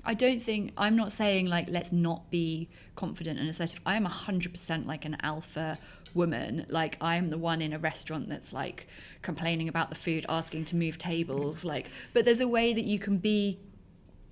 [0.02, 3.80] I don't think I'm not saying like let's not be confident and assertive.
[3.84, 5.78] I am hundred percent like an alpha
[6.14, 6.64] woman.
[6.70, 8.88] Like I am the one in a restaurant that's like
[9.22, 11.64] complaining about the food, asking to move tables.
[11.64, 13.58] Like, but there's a way that you can be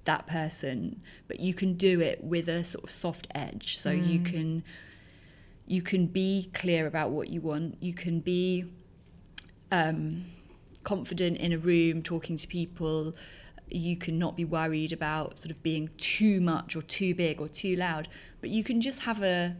[0.05, 3.77] that person, but you can do it with a sort of soft edge.
[3.79, 4.64] So you can
[5.67, 7.77] you can be clear about what you want.
[7.81, 8.67] You can be
[9.73, 10.27] um,
[10.83, 13.14] confident in a room, talking to people.
[13.69, 17.49] You can not be worried about sort of being too much or too big or
[17.49, 18.09] too loud,
[18.40, 19.57] but you can just have a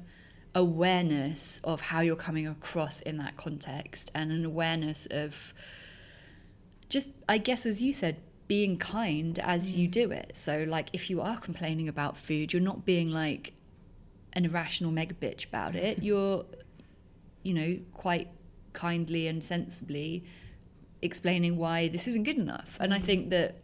[0.55, 5.53] awareness of how you're coming across in that context and an awareness of
[6.89, 8.19] just I guess as you said
[8.55, 9.91] being kind as you mm.
[9.91, 10.31] do it.
[10.37, 13.53] So like if you are complaining about food, you're not being like
[14.33, 16.03] an irrational mega bitch about it.
[16.09, 16.45] You're
[17.43, 18.29] you know quite
[18.73, 20.25] kindly and sensibly
[21.03, 22.77] explaining why this isn't good enough.
[22.79, 23.07] And I mm-hmm.
[23.07, 23.57] think that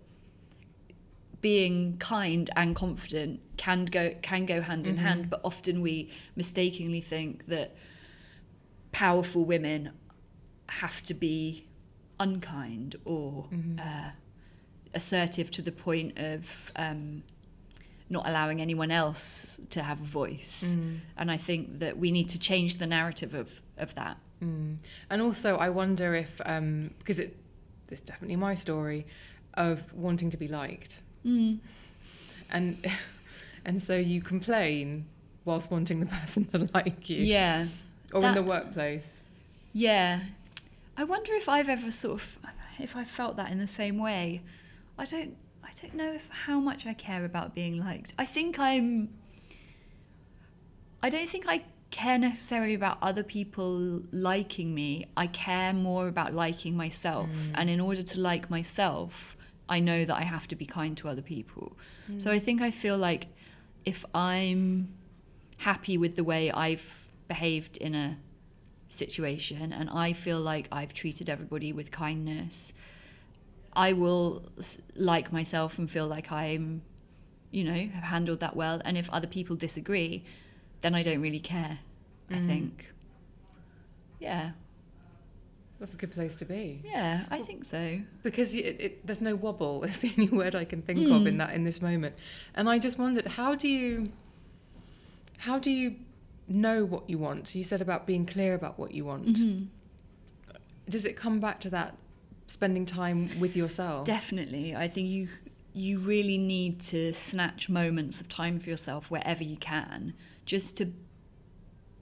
[1.40, 5.30] being kind and confident can go can go hand in hand, mm-hmm.
[5.30, 7.76] but often we mistakenly think that
[8.90, 9.92] powerful women
[10.82, 11.68] have to be
[12.18, 13.78] unkind or mm-hmm.
[13.78, 14.10] uh,
[14.94, 17.22] assertive to the point of um,
[18.08, 20.76] not allowing anyone else to have a voice.
[21.16, 23.48] And I think that we need to change the narrative of,
[23.78, 24.16] of that.
[24.42, 24.76] Mm.
[25.10, 27.36] And also, I wonder if um, because it
[27.88, 29.04] this is definitely my story
[29.54, 31.60] of wanting to be liked, and
[33.64, 35.04] and so you complain
[35.44, 37.66] whilst wanting the person to like you, Yeah.
[38.12, 39.22] or in the workplace.
[39.72, 40.20] Yeah.
[40.96, 42.38] I wonder if I've ever sort of
[42.78, 44.40] if I felt that in the same way.
[45.00, 45.34] I don't
[45.64, 48.12] I don't know if how much I care about being liked.
[48.18, 49.08] I think I'm
[51.02, 55.06] I don't think I care necessarily about other people liking me.
[55.16, 57.30] I care more about liking myself.
[57.30, 57.52] Mm.
[57.54, 59.36] And in order to like myself,
[59.70, 61.72] I know that I have to be kind to other people.
[62.18, 62.42] So I mm.
[62.42, 63.28] think I feel like
[63.86, 64.92] if I'm
[65.58, 68.18] happy with the way I've behaved in a
[68.88, 72.74] situation and I feel like I've treated everybody with kindness,
[73.80, 74.42] I will
[74.94, 76.82] like myself and feel like I'm,
[77.50, 78.82] you know, have handled that well.
[78.84, 80.22] And if other people disagree,
[80.82, 81.78] then I don't really care,
[82.30, 82.46] I mm.
[82.46, 82.92] think.
[84.18, 84.50] Yeah,
[85.78, 87.98] That's a good place to be yeah, I think so.
[88.22, 89.82] because it, it, there's no wobble.
[89.88, 91.38] It's the only word I can think of in hmm.
[91.38, 92.16] that in this moment.
[92.54, 94.12] And I just wondered, how do you
[95.38, 95.96] how do you
[96.48, 97.54] know what you want?
[97.54, 99.26] You said about being clear about what you want.
[99.26, 99.64] Mm-hmm.
[100.90, 101.96] Does it come back to that
[102.50, 104.04] spending time with yourself?
[104.06, 104.74] Definitely.
[104.74, 105.28] I think you
[105.72, 110.12] you really need to snatch moments of time for yourself wherever you can
[110.44, 110.88] just to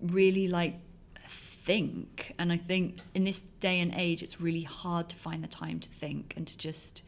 [0.00, 0.80] really like
[1.26, 2.32] think.
[2.38, 5.80] And I think in this day and age, it's really hard to find the time
[5.80, 7.02] to think and to just,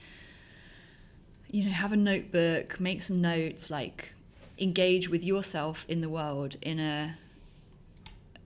[1.51, 4.13] you know, have a notebook, make some notes, like
[4.59, 7.17] engage with yourself in the world in a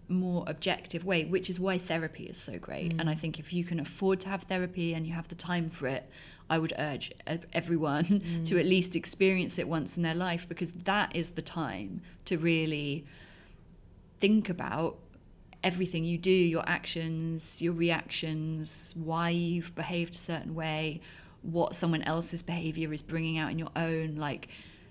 [0.09, 2.95] more objective way, which is why therapy is so great.
[2.95, 3.01] Mm.
[3.01, 5.71] And I think if you can afford to have therapy and you have the time
[5.71, 6.09] for it,
[6.51, 7.13] I would urge
[7.53, 8.45] everyone mm.
[8.47, 12.39] to at least experience it once in their life because that is the time to
[12.39, 13.07] really
[14.19, 14.99] think about
[15.63, 21.01] everything you do, your actions, your reactions, why you've behaved a certain way,
[21.43, 24.17] what someone else's behavior is bringing out in your own.
[24.17, 24.49] Like,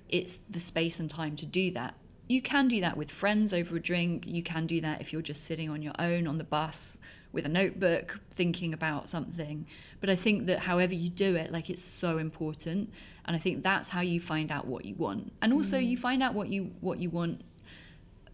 [0.09, 1.95] it's the space and time to do that.
[2.27, 4.25] You can do that with friends over a drink.
[4.25, 6.97] You can do that if you're just sitting on your own on the bus
[7.33, 9.65] with a notebook thinking about something.
[9.99, 12.91] But I think that however you do it, like it's so important.
[13.25, 15.33] And I think that's how you find out what you want.
[15.41, 15.87] And also mm.
[15.87, 17.41] you find out what you what you want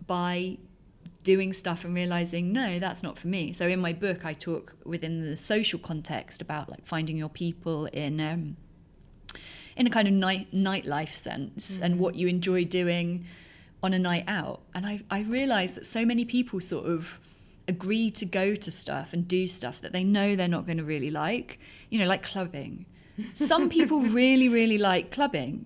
[0.05, 0.57] by
[1.23, 4.73] doing stuff and realizing no that's not for me so in my book i talk
[4.85, 8.55] within the social context about like finding your people in um,
[9.75, 11.83] in a kind of night nightlife sense mm.
[11.83, 13.25] and what you enjoy doing
[13.81, 17.19] on a night out and i i realized that so many people sort of
[17.67, 20.83] agree to go to stuff and do stuff that they know they're not going to
[20.83, 22.85] really like you know like clubbing
[23.33, 25.65] some people really really like clubbing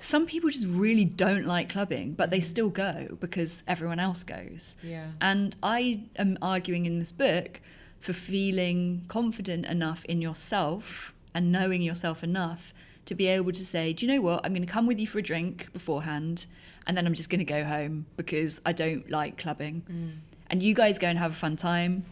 [0.00, 4.76] some people just really don't like clubbing, but they still go because everyone else goes.
[4.82, 5.08] Yeah.
[5.20, 7.60] And I am arguing in this book
[8.00, 12.72] for feeling confident enough in yourself and knowing yourself enough
[13.04, 14.40] to be able to say, do you know what?
[14.44, 16.46] I'm going to come with you for a drink beforehand,
[16.86, 19.82] and then I'm just going to go home because I don't like clubbing.
[19.90, 20.12] Mm.
[20.48, 22.04] And you guys go and have a fun time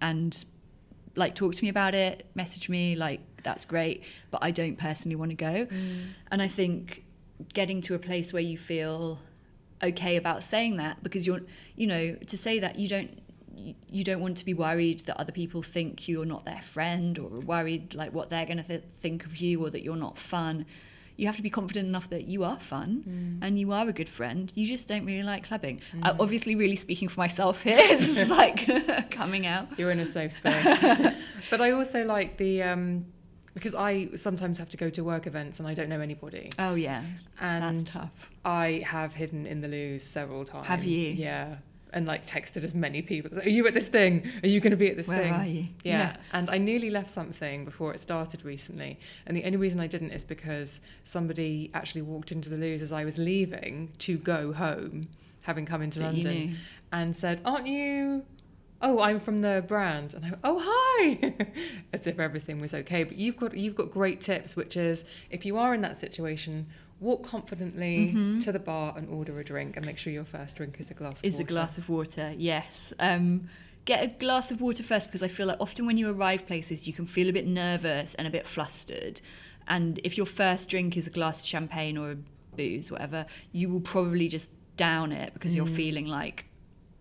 [0.00, 0.44] and
[1.16, 5.16] like talk to me about it, message me, like that's great, but I don't personally
[5.16, 5.66] want to go.
[5.66, 6.06] Mm.
[6.30, 7.04] And I think
[7.52, 9.18] getting to a place where you feel
[9.82, 11.40] okay about saying that because you're
[11.76, 13.20] you know to say that you don't
[13.88, 17.28] you don't want to be worried that other people think you're not their friend or
[17.28, 20.66] worried like what they're going to th- think of you or that you're not fun
[21.16, 23.46] you have to be confident enough that you are fun mm.
[23.46, 26.04] and you are a good friend you just don't really like clubbing mm.
[26.04, 30.32] uh, obviously really speaking for myself here is like coming out you're in a safe
[30.40, 30.84] space
[31.50, 33.04] but i also like the um
[33.54, 36.50] because I sometimes have to go to work events and I don't know anybody.
[36.58, 37.02] Oh yeah,
[37.40, 38.30] and that's tough.
[38.44, 40.66] I have hidden in the loos several times.
[40.66, 41.10] Have you?
[41.10, 41.58] Yeah,
[41.94, 43.38] and like texted as many people.
[43.38, 44.30] Are you at this thing?
[44.42, 45.32] Are you going to be at this Where thing?
[45.32, 45.68] are you?
[45.82, 45.98] Yeah.
[45.98, 46.16] yeah.
[46.32, 50.10] and I nearly left something before it started recently, and the only reason I didn't
[50.10, 55.08] is because somebody actually walked into the loos as I was leaving to go home,
[55.44, 56.58] having come into that London,
[56.92, 58.24] and said, "Aren't you?"
[58.84, 61.34] oh, I'm from the brand, and I, oh hi,
[61.92, 63.02] as if everything was okay.
[63.02, 66.66] But you've got you've got great tips, which is if you are in that situation,
[67.00, 68.38] walk confidently mm-hmm.
[68.40, 70.94] to the bar and order a drink, and make sure your first drink is a
[70.94, 71.20] glass.
[71.22, 72.34] Is a glass of water?
[72.36, 72.92] Yes.
[72.98, 73.48] Um,
[73.84, 76.86] get a glass of water first because I feel like often when you arrive places,
[76.86, 79.20] you can feel a bit nervous and a bit flustered.
[79.68, 82.16] And if your first drink is a glass of champagne or a
[82.56, 85.56] booze, whatever, you will probably just down it because mm.
[85.56, 86.46] you're feeling like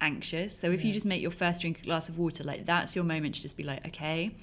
[0.01, 0.57] anxious.
[0.57, 0.87] So if yeah.
[0.87, 3.41] you just make your first drink a glass of water, like that's your moment to
[3.41, 4.35] just be like, okay,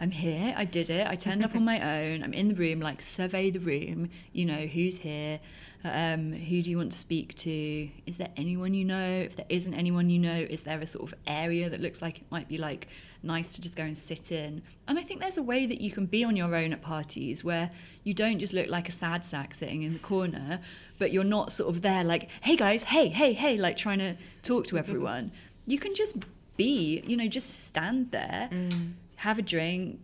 [0.00, 2.80] I'm here, I did it, I turned up on my own, I'm in the room,
[2.80, 5.40] like survey the room, you know, who's here,
[5.84, 7.88] um, who do you want to speak to?
[8.06, 9.20] Is there anyone you know?
[9.20, 12.18] If there isn't anyone you know, is there a sort of area that looks like
[12.18, 12.88] it might be like
[13.22, 14.62] nice to just go and sit in?
[14.88, 17.44] And I think there's a way that you can be on your own at parties
[17.44, 17.70] where
[18.02, 20.60] you don't just look like a sad sack sitting in the corner,
[20.98, 24.16] but you're not sort of there like, hey guys, hey, hey, hey, like trying to
[24.42, 25.30] talk to everyone.
[25.66, 26.16] you can just
[26.56, 28.92] be, you know, just stand there, mm.
[29.18, 30.00] Have a drink,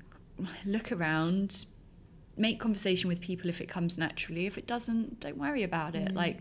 [0.64, 1.66] look around,
[2.37, 4.46] make conversation with people if it comes naturally.
[4.46, 6.09] If it doesn't, don't worry about it.
[6.09, 6.16] Mm.
[6.16, 6.38] Like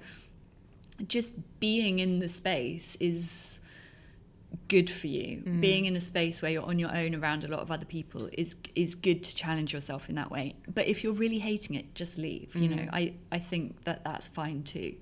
[1.08, 3.60] just being in the space is
[4.70, 5.44] good for you.
[5.44, 5.62] Mm.
[5.62, 8.28] Being in a space where you're on your own around a lot of other people
[8.32, 10.56] is is good to challenge yourself in that way.
[10.74, 12.54] But if you're really hating it, just leave.
[12.56, 12.62] Mm.
[12.62, 12.88] You know.
[12.92, 14.96] I I think that that's fine too.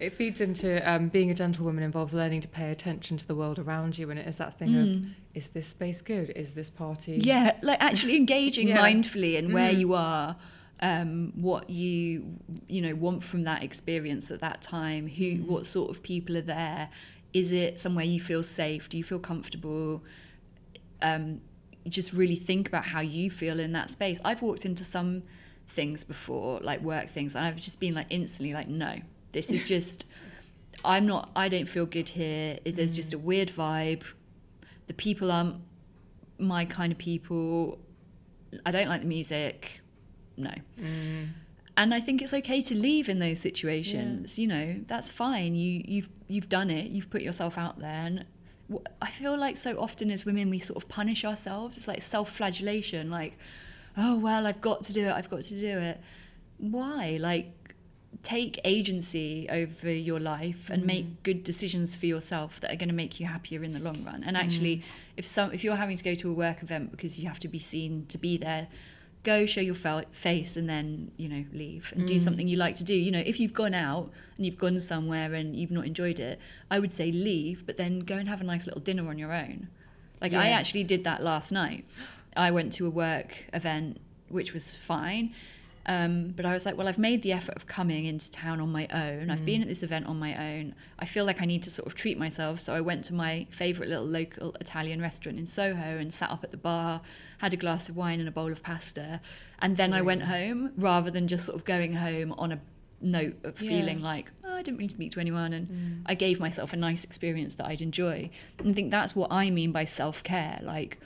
[0.00, 3.58] It feeds into um, being a gentlewoman involves learning to pay attention to the world
[3.60, 5.04] around you, and it is that thing mm.
[5.04, 6.30] of is this space good?
[6.30, 7.18] Is this party?
[7.22, 8.78] Yeah, like actually engaging yeah.
[8.78, 9.78] mindfully in where mm.
[9.78, 10.36] you are,
[10.80, 12.24] um, what you
[12.66, 15.06] you know want from that experience at that time.
[15.06, 15.46] Who, mm.
[15.46, 16.88] what sort of people are there?
[17.32, 18.88] Is it somewhere you feel safe?
[18.88, 20.02] Do you feel comfortable?
[21.02, 21.40] Um,
[21.88, 24.20] just really think about how you feel in that space.
[24.24, 25.22] I've walked into some
[25.68, 28.96] things before, like work things, and I've just been like instantly like, no,
[29.34, 30.06] this is just,
[30.84, 32.58] I'm not, I don't feel good here.
[32.64, 32.96] There's mm.
[32.96, 34.02] just a weird vibe.
[34.86, 35.56] The people aren't
[36.38, 37.78] my kind of people.
[38.64, 39.80] I don't like the music.
[40.36, 40.52] No.
[40.80, 41.28] Mm.
[41.76, 44.38] And I think it's okay to leave in those situations.
[44.38, 44.42] Yeah.
[44.42, 45.54] You know, that's fine.
[45.54, 46.90] You you've you've done it.
[46.90, 48.24] You've put yourself out there, and
[49.02, 51.76] I feel like so often as women we sort of punish ourselves.
[51.76, 53.36] It's like self-flagellation, like,
[53.96, 55.12] oh well, I've got to do it.
[55.12, 56.00] I've got to do it.
[56.58, 57.18] Why?
[57.20, 57.52] Like,
[58.24, 61.22] take agency over your life and make mm-hmm.
[61.22, 64.24] good decisions for yourself that are going to make you happier in the long run.
[64.24, 65.18] And actually, mm-hmm.
[65.18, 67.48] if some if you're having to go to a work event because you have to
[67.48, 68.66] be seen to be there,
[69.22, 72.20] go show your fa- face and then you know leave and do mm.
[72.20, 72.94] something you like to do.
[72.94, 76.40] You know, if you've gone out and you've gone somewhere and you've not enjoyed it,
[76.70, 79.32] I would say leave, but then go and have a nice little dinner on your
[79.32, 79.68] own.
[80.20, 81.86] Like I actually did that last night.
[82.36, 85.34] I went to a work event which was fine.
[85.86, 88.72] Um, but I was like, well, I've made the effort of coming into town on
[88.72, 89.30] my own.
[89.30, 89.64] I've been mm.
[89.64, 90.74] at this event on my own.
[90.98, 92.60] I feel like I need to sort of treat myself.
[92.60, 96.42] So I went to my favourite little local Italian restaurant in Soho and sat up
[96.42, 97.02] at the bar,
[97.38, 99.20] had a glass of wine and a bowl of pasta.
[99.58, 102.60] And then I went home rather than just sort of going home on a
[103.02, 103.68] note of Yeah.
[103.68, 105.52] feeling like, oh, I didn't really speak to anyone.
[105.52, 106.02] And mm.
[106.06, 108.30] I gave myself a nice experience that I'd enjoy.
[108.58, 110.60] And I think that's what I mean by self care.
[110.62, 110.98] Like,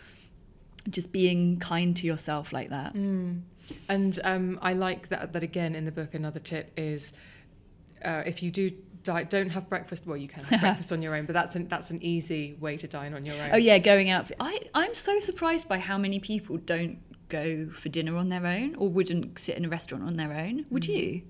[0.89, 2.95] just being kind to yourself like that.
[2.95, 3.43] Mm.
[3.89, 5.33] And um, I like that.
[5.33, 6.15] That again in the book.
[6.15, 7.13] Another tip is
[8.05, 8.71] uh, if you do
[9.05, 10.07] di- don't have breakfast.
[10.07, 12.77] Well, you can have breakfast on your own, but that's an, that's an easy way
[12.77, 13.51] to dine on your own.
[13.53, 14.31] Oh yeah, going out.
[14.41, 16.99] I I'm so surprised by how many people don't
[17.29, 20.65] go for dinner on their own or wouldn't sit in a restaurant on their own.
[20.71, 20.89] Would Mm.
[20.97, 21.23] you?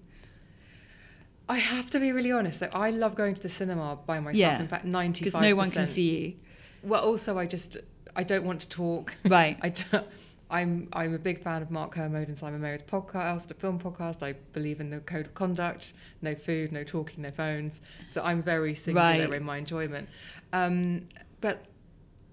[1.48, 2.58] I have to be really honest.
[2.58, 4.36] So I love going to the cinema by myself.
[4.36, 4.60] Yeah.
[4.60, 6.34] In fact, ninety Because no one can see you.
[6.82, 7.78] Well, also I just
[8.14, 9.14] I don't want to talk.
[9.24, 9.58] Right.
[9.62, 10.06] I don't,
[10.50, 14.22] I'm I'm a big fan of Mark Kermode and Simon Mayo's podcast, a film podcast.
[14.22, 15.92] I believe in the code of conduct:
[16.22, 17.80] no food, no talking, no phones.
[18.08, 19.32] So I'm very singular Right.
[19.32, 20.08] in my enjoyment.
[20.52, 21.06] Um,
[21.40, 21.66] but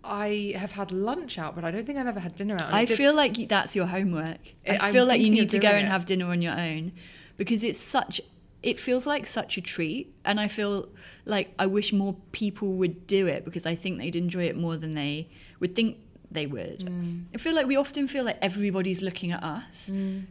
[0.03, 2.68] I have had lunch out, but I don't think I've ever had dinner out.
[2.68, 4.38] And I feel like that's your homework.
[4.68, 5.89] I I'm feel like you need to go and it.
[5.89, 6.93] have dinner on your own
[7.38, 8.22] because it's such
[8.63, 10.89] it feels like such a treat and I feel
[11.26, 14.76] like I wish more people would do it because I think they'd enjoy it more
[14.76, 15.97] than they would think
[16.36, 16.79] they would.
[16.81, 17.23] Mm.
[17.33, 19.91] I feel like we often feel like everybody's looking at us.
[19.93, 20.25] Mm.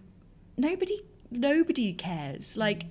[0.56, 2.56] Nobody nobody cares.
[2.56, 2.84] Like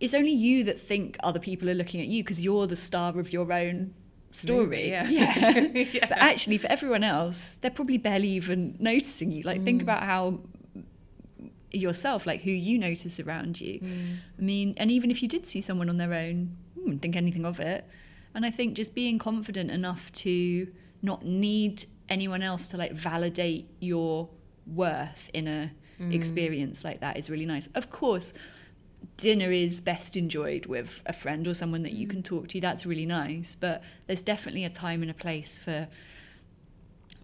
[0.00, 3.18] it's only you that think other people are looking at you because you're the star
[3.18, 3.94] of your own
[4.32, 4.88] story.
[4.90, 5.08] Yeah.
[5.08, 5.60] yeah.
[5.92, 6.06] Yeah.
[6.08, 9.42] But actually, for everyone else, they're probably barely even noticing you.
[9.44, 9.64] Like, Mm.
[9.64, 10.40] think about how
[11.70, 13.80] yourself, like who you notice around you.
[13.80, 14.16] Mm.
[14.38, 17.46] I mean, and even if you did see someone on their own, wouldn't think anything
[17.46, 17.86] of it.
[18.34, 20.68] And I think just being confident enough to
[21.02, 24.28] not need anyone else to like validate your
[24.66, 26.14] worth in a Mm.
[26.14, 27.68] experience like that is really nice.
[27.74, 28.32] Of course,
[29.18, 32.60] dinner is best enjoyed with a friend or someone that you can talk to.
[32.60, 33.54] That's really nice.
[33.54, 35.88] But there's definitely a time and a place for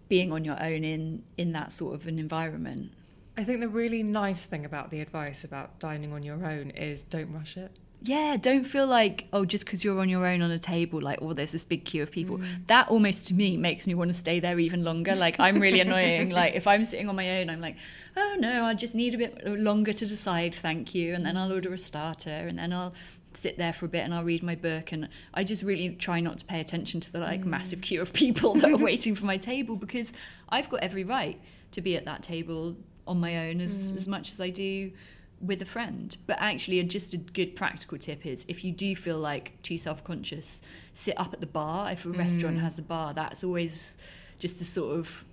[0.07, 2.91] being on your own in in that sort of an environment.
[3.37, 7.03] I think the really nice thing about the advice about dining on your own is
[7.03, 7.71] don't rush it.
[8.01, 11.19] Yeah, don't feel like oh, just because you're on your own on a table, like
[11.21, 12.37] oh, there's this big queue of people.
[12.37, 12.67] Mm.
[12.67, 15.15] That almost to me makes me want to stay there even longer.
[15.15, 16.29] Like I'm really annoying.
[16.29, 17.75] Like if I'm sitting on my own, I'm like,
[18.15, 20.55] oh no, I just need a bit longer to decide.
[20.55, 22.93] Thank you, and then I'll order a starter, and then I'll
[23.33, 24.91] sit there for a bit and I'll read my book.
[24.91, 27.47] And I just really try not to pay attention to the like mm.
[27.47, 30.13] massive queue of people that are waiting for my table because
[30.47, 31.39] I've got every right
[31.71, 34.11] to be at that table on my own as as mm.
[34.11, 34.91] much as I do
[35.41, 36.15] with a friend.
[36.27, 40.03] But actually, just a good practical tip is if you do feel like too self
[40.03, 40.61] conscious,
[40.93, 41.91] sit up at the bar.
[41.91, 43.95] If a restaurant has a bar, that's always
[44.39, 45.25] just a sort of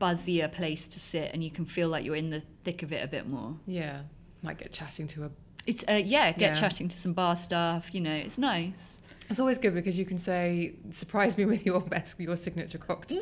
[0.00, 3.04] buzzier place to sit, and you can feel like you're in the thick of it
[3.04, 3.54] a bit more.
[3.66, 4.00] Yeah,
[4.42, 5.30] might get chatting to a.
[5.66, 6.60] It's uh, yeah, get Yeah.
[6.60, 7.94] chatting to some bar staff.
[7.94, 8.98] You know, it's nice.
[9.30, 13.20] It's always good because you can say, "Surprise me with your best, your signature cocktail."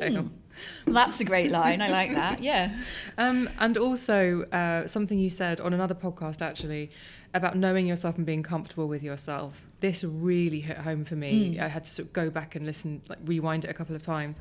[0.85, 1.81] Well, that's a great line.
[1.81, 2.41] I like that.
[2.43, 2.77] Yeah.
[3.17, 6.89] Um, and also uh, something you said on another podcast actually
[7.33, 9.65] about knowing yourself and being comfortable with yourself.
[9.79, 11.59] This really hit home for me.
[11.59, 14.01] I had to sort of go back and listen, like rewind it a couple of
[14.01, 14.35] times.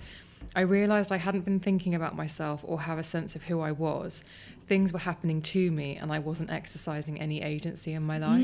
[0.57, 3.71] I realized I hadn't been thinking about myself or have a sense of who I
[3.71, 4.25] was.
[4.67, 8.41] Things were happening to me, and I wasn't exercising any agency in my life.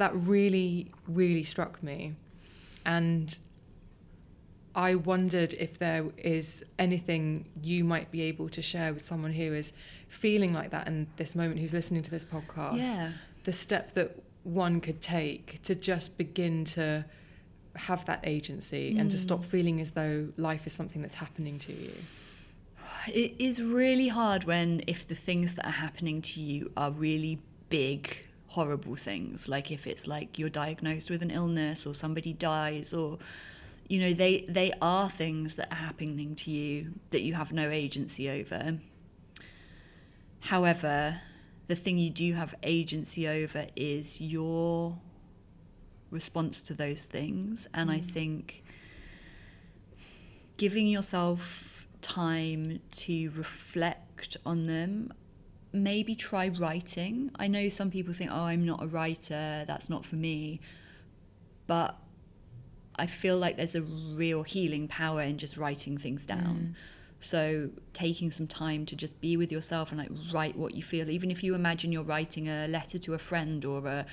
[0.00, 2.14] That really, really struck me.
[2.86, 3.36] And
[4.74, 9.52] I wondered if there is anything you might be able to share with someone who
[9.52, 9.74] is
[10.08, 12.78] feeling like that in this moment, who's listening to this podcast.
[12.78, 13.12] Yeah.
[13.44, 17.04] The step that one could take to just begin to
[17.76, 19.44] have that agency and to stop mm.
[19.44, 21.92] feeling as though life is something that's happening to you.
[23.06, 27.38] It is really hard when if the things that are happening to you are really
[27.68, 28.16] big,
[28.50, 29.48] horrible things.
[29.48, 33.18] Like if it's like you're diagnosed with an illness or somebody dies or
[33.88, 37.70] you know, they they are things that are happening to you that you have no
[37.70, 38.78] agency over.
[40.40, 41.20] However,
[41.66, 44.96] the thing you do have agency over is your
[46.10, 47.68] response to those things.
[47.74, 48.04] And I mm.
[48.04, 48.64] think
[50.56, 55.12] giving yourself time to reflect on them.
[55.72, 57.30] Maybe try writing.
[57.36, 60.60] I know some people think, oh, I'm not a writer, that's not for me.
[61.66, 61.96] But
[62.96, 66.74] I feel like there's a real healing power in just writing things down.
[66.74, 66.74] Mm.
[67.20, 71.08] So taking some time to just be with yourself and like write what you feel,
[71.10, 74.06] even if you imagine you're writing a letter to a friend or a,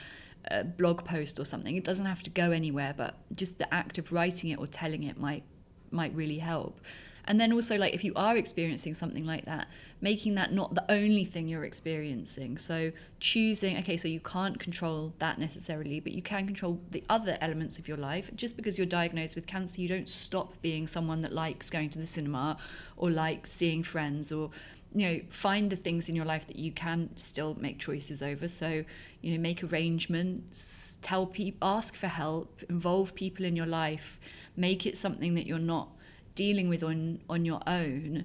[0.52, 2.94] a blog post or something, it doesn't have to go anywhere.
[2.96, 5.44] But just the act of writing it or telling it might
[5.90, 6.82] might really help.
[7.28, 9.68] And then also like if you are experiencing something like that,
[10.00, 12.58] making that not the only thing you're experiencing.
[12.58, 17.38] So choosing, okay, so you can't control that necessarily, but you can control the other
[17.42, 18.32] elements of your life.
[18.36, 22.00] Just because you're diagnosed with cancer, you don't stop being someone that likes going to
[22.00, 22.58] the cinema
[22.96, 24.50] or likes seeing friends or
[24.96, 28.48] you know find the things in your life that you can still make choices over
[28.48, 28.86] so
[29.22, 34.18] you know make arrangements tell people ask for help involve people in your life
[34.56, 35.90] make it something that you're not
[36.38, 38.24] dealing with on on your own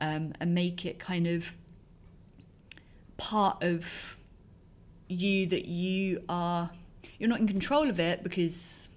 [0.00, 1.52] um, and make it kind of
[3.16, 3.84] part of
[5.08, 6.70] you that you are
[7.18, 8.88] you're not in control of it because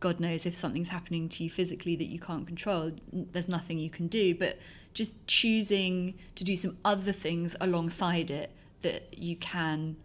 [0.00, 3.90] God knows if something's happening to you physically that you can't control, there's nothing you
[3.90, 4.34] can do.
[4.34, 4.58] But
[4.94, 8.52] just choosing to do some other things alongside it
[8.82, 9.96] that you can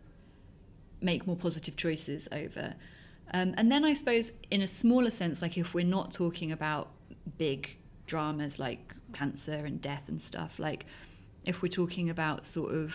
[0.99, 2.73] make more positive choices over.
[3.33, 6.89] Um, and then I suppose, in a smaller sense, like if we're not talking about
[7.37, 10.85] big dramas like cancer and death and stuff, like
[11.45, 12.93] if we're talking about sort of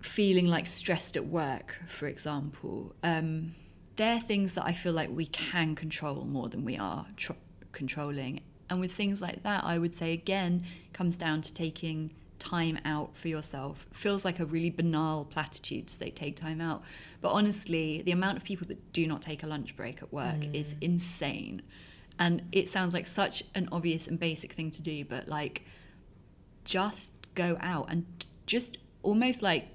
[0.00, 3.54] feeling like stressed at work, for example, um,
[3.96, 7.32] they're things that I feel like we can control more than we are tr-
[7.72, 8.40] controlling.
[8.68, 13.16] And with things like that, I would say again, comes down to taking time out
[13.16, 13.86] for yourself.
[13.90, 16.82] It feels like a really banal platitude to say take time out.
[17.20, 20.40] But honestly, the amount of people that do not take a lunch break at work
[20.40, 20.54] mm.
[20.54, 21.62] is insane.
[22.18, 25.64] And it sounds like such an obvious and basic thing to do, but like
[26.64, 28.04] just go out and
[28.46, 29.68] just almost like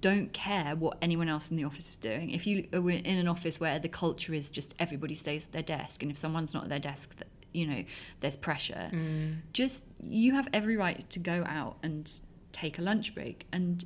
[0.00, 2.30] don't care what anyone else in the office is doing.
[2.30, 5.62] If you are in an office where the culture is just everybody stays at their
[5.62, 7.14] desk, and if someone's not at their desk,
[7.52, 7.84] you know,
[8.20, 8.90] there's pressure.
[8.92, 9.38] Mm.
[9.52, 12.10] Just you have every right to go out and
[12.50, 13.84] take a lunch break and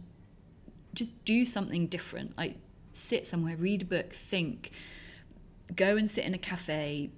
[0.95, 2.37] just do something different.
[2.37, 2.57] Like
[2.93, 4.73] sit somewhere, read a book, think,
[5.75, 7.11] go and sit in a cafe,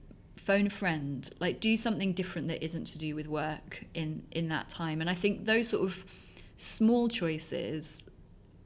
[0.48, 4.48] phone a friend, like do something different that isn't to do with work in in
[4.48, 5.02] that time.
[5.02, 6.06] And I think those sort of
[6.56, 8.02] small choices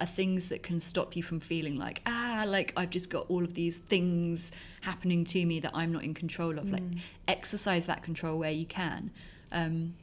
[0.01, 3.45] are things that can stop you from feeling like ah like i've just got all
[3.45, 6.73] of these things happening to me that i'm not in control of mm.
[6.73, 9.11] like exercise that control where you can
[9.53, 9.95] um,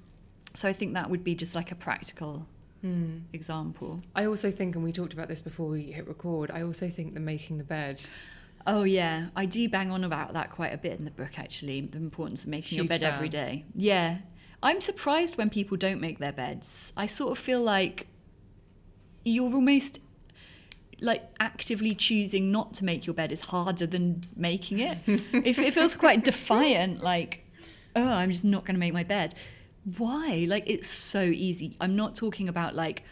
[0.54, 2.46] so i think that would be just like a practical
[2.86, 3.20] mm.
[3.34, 6.88] example i also think and we talked about this before we hit record i also
[6.88, 8.02] think the making the bed
[8.72, 11.82] Oh yeah, I do bang on about that quite a bit in the book actually,
[11.82, 13.14] the importance of making Huge your bed fan.
[13.14, 13.66] every day.
[13.74, 14.20] Yeah.
[14.62, 16.94] I'm surprised when people don't make their beds.
[16.96, 18.06] I sort of feel like
[19.26, 20.00] you're almost
[21.02, 25.00] like actively choosing not to make your bed is harder than making it.
[25.08, 27.44] it, it feels quite defiant, like,
[27.96, 29.34] oh, I'm just not going to make my bed.
[29.98, 30.46] Why?
[30.48, 31.76] Like, it's so easy.
[31.82, 33.04] I'm not talking about like,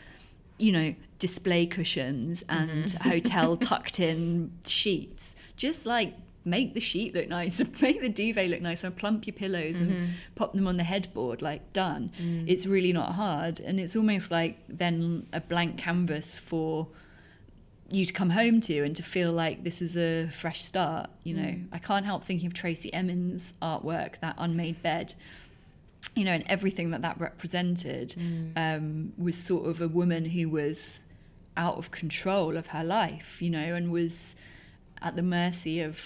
[0.59, 3.09] you know, display cushions and mm-hmm.
[3.09, 5.35] hotel tucked in sheets.
[5.57, 6.13] Just like
[6.47, 9.91] make the sheet look nice, make the duvet look nice, and plump your pillows mm-hmm.
[9.91, 11.41] and pop them on the headboard.
[11.41, 12.11] Like done.
[12.19, 12.45] Mm.
[12.47, 16.87] It's really not hard, and it's almost like then a blank canvas for
[17.89, 21.09] you to come home to and to feel like this is a fresh start.
[21.23, 21.67] You know, mm.
[21.71, 25.13] I can't help thinking of Tracey Emin's artwork, that unmade bed.
[26.15, 28.51] You know, and everything that that represented mm.
[28.55, 31.01] um, was sort of a woman who was
[31.57, 34.35] out of control of her life, you know, and was
[35.01, 35.99] at the mercy of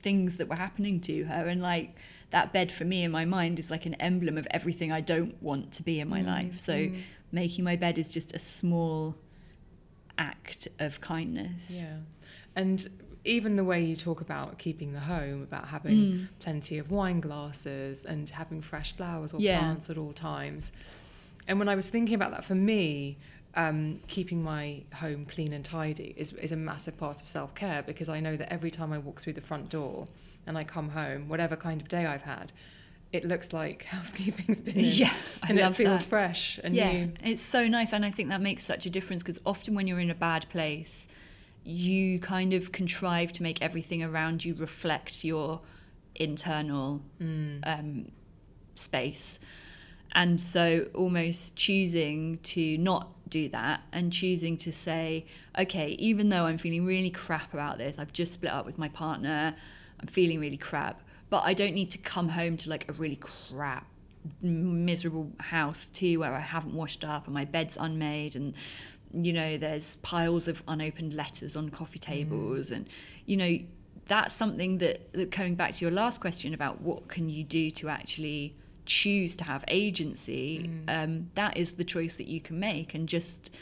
[0.00, 1.94] things that were happening to her and like
[2.30, 5.40] that bed for me in my mind is like an emblem of everything I don't
[5.42, 6.58] want to be in my mm, life.
[6.58, 7.00] So mm.
[7.30, 9.14] making my bed is just a small
[10.18, 11.78] act of kindness.
[11.82, 11.96] Yeah.
[12.56, 12.88] And
[13.24, 16.28] even the way you talk about keeping the home, about having mm.
[16.40, 19.58] plenty of wine glasses and having fresh flowers or yeah.
[19.58, 20.72] plants at all times.
[21.46, 23.18] And when I was thinking about that for me,
[23.54, 27.82] um, keeping my home clean and tidy is, is a massive part of self care
[27.82, 30.06] because I know that every time I walk through the front door
[30.46, 32.52] and I come home, whatever kind of day I've had,
[33.12, 35.12] it looks like housekeeping's been in, yeah
[35.46, 36.08] and it feels that.
[36.08, 37.12] fresh and yeah new.
[37.22, 40.00] it's so nice and i think that makes such a difference because often when you're
[40.00, 41.06] in a bad place
[41.64, 45.60] you kind of contrive to make everything around you reflect your
[46.14, 47.60] internal mm.
[47.64, 48.10] um,
[48.74, 49.38] space
[50.12, 55.26] and so almost choosing to not do that and choosing to say,
[55.58, 58.88] okay, even though I'm feeling really crap about this, I've just split up with my
[58.88, 59.56] partner,
[60.00, 63.16] I'm feeling really crap, but I don't need to come home to like a really
[63.16, 63.86] crap
[64.40, 68.54] miserable house too where I haven't washed up and my bed's unmade and
[69.12, 72.76] you know there's piles of unopened letters on coffee tables mm.
[72.76, 72.88] and
[73.26, 73.58] you know
[74.06, 77.70] that's something that, that going back to your last question about what can you do
[77.70, 78.54] to actually
[78.84, 81.04] choose to have agency mm.
[81.04, 83.54] um, that is the choice that you can make and just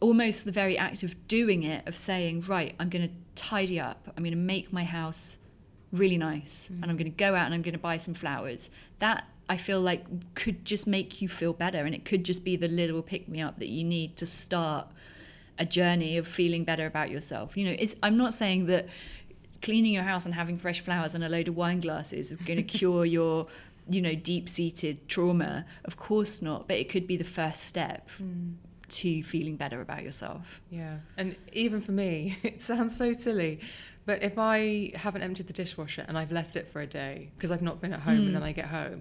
[0.00, 4.08] almost the very act of doing it of saying right i'm going to tidy up
[4.16, 5.38] i'm going to make my house
[5.92, 6.82] really nice mm.
[6.82, 9.56] and i'm going to go out and i'm going to buy some flowers that I
[9.56, 13.02] feel like could just make you feel better and it could just be the little
[13.02, 14.88] pick me up that you need to start
[15.58, 17.56] a journey of feeling better about yourself.
[17.56, 18.88] You know, it's I'm not saying that
[19.62, 22.56] cleaning your house and having fresh flowers and a load of wine glasses is going
[22.56, 23.46] to cure your
[23.88, 28.54] you know deep-seated trauma of course not but it could be the first step mm.
[28.88, 33.60] to feeling better about yourself yeah and even for me it sounds so silly
[34.04, 37.50] but if i haven't emptied the dishwasher and i've left it for a day because
[37.50, 38.26] i've not been at home mm.
[38.26, 39.00] and then i get home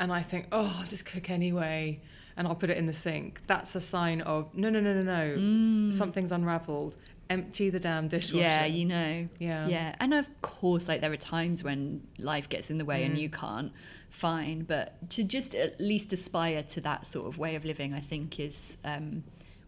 [0.00, 2.00] and I think, oh, I'll just cook anyway
[2.36, 5.02] and I'll put it in the sink, that's a sign of no, no, no, no,
[5.02, 5.92] no, mm.
[5.92, 6.96] something's unraveled.
[7.30, 8.42] Empty the damn dishwasher.
[8.42, 9.26] Yeah, you know.
[9.38, 9.68] Yeah.
[9.68, 9.94] Yeah.
[10.00, 13.06] And of course, like there are times when life gets in the way mm.
[13.06, 13.72] and you can't,
[14.10, 14.64] fine.
[14.64, 18.40] But to just at least aspire to that sort of way of living, I think
[18.40, 19.22] is um,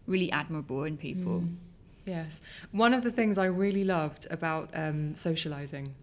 [0.05, 1.39] really admirable in people.
[1.39, 1.55] Mm.
[2.05, 2.41] Yes.
[2.71, 5.95] One of the things I really loved about um, socializing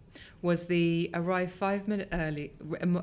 [0.43, 2.53] was the arrive five minute early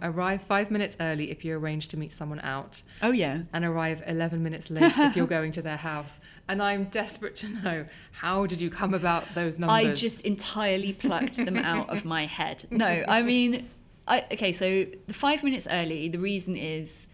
[0.02, 2.82] arrive five minutes early if you arrange to meet someone out.
[3.02, 3.42] Oh yeah.
[3.54, 6.20] And arrive 11 minutes late if you're going to their house.
[6.50, 9.88] And i'm desperate to know how did you come about those numbers?
[9.90, 12.66] i just entirely plucked them out of my head.
[12.72, 13.70] No i mean
[14.08, 17.08] I, okay so the five minutes early the reason is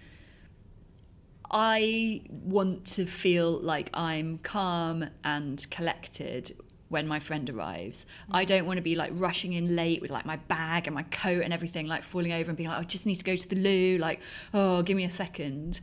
[1.55, 6.55] I want to feel like I'm calm and collected
[6.93, 8.05] when my friend arrives.
[8.29, 8.35] Mm.
[8.35, 11.03] I don't want to be like rushing in late with like my bag and my
[11.03, 13.35] coat and everything, like falling over and being like, oh, I just need to go
[13.35, 13.97] to the loo.
[13.97, 14.21] Like,
[14.53, 15.81] oh, give me a second.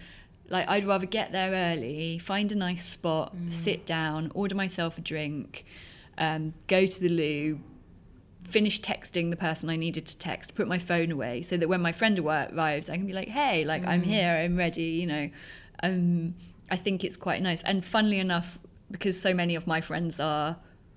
[0.49, 3.53] Like, I'd rather get there early, find a nice spot, mm.
[3.53, 5.65] sit down, order myself a drink,
[6.19, 7.61] um, go to the loo,
[8.43, 11.81] finish texting the person I needed to text, put my phone away so that when
[11.81, 13.89] my friend arrives, I can be like, hey, like, mm.
[13.89, 15.31] I'm here, I'm ready, you know.
[15.83, 16.35] Um,
[16.71, 17.63] I think it's quite nice.
[17.63, 18.59] And funnily enough,
[18.91, 20.57] because so many of my friends are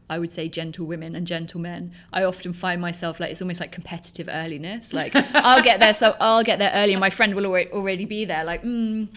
[0.10, 3.72] I would say gentle women and gentlemen, I often find myself like it's almost like
[3.72, 4.93] competitive earliness.
[4.93, 8.26] Like I'll get there, so I'll get there early, and my friend will already be
[8.26, 8.43] there.
[8.43, 9.08] Like, mm,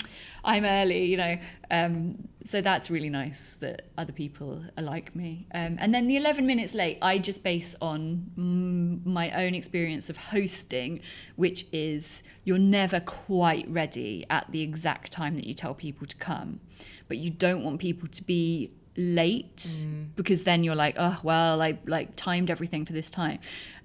[0.45, 1.39] I'm early, you know.
[1.71, 5.49] Um, so that's really nice that other people are like me.
[5.53, 10.09] Um, and then the 11 minutes late, I just base on mm, my own experience
[10.09, 11.01] of hosting,
[11.35, 16.17] which is you're never quite ready at the exact time that you tell people to
[16.17, 16.61] come,
[17.09, 20.09] but you don't want people to be late mm.
[20.17, 23.39] because then you're like, oh well, I like timed everything for this time.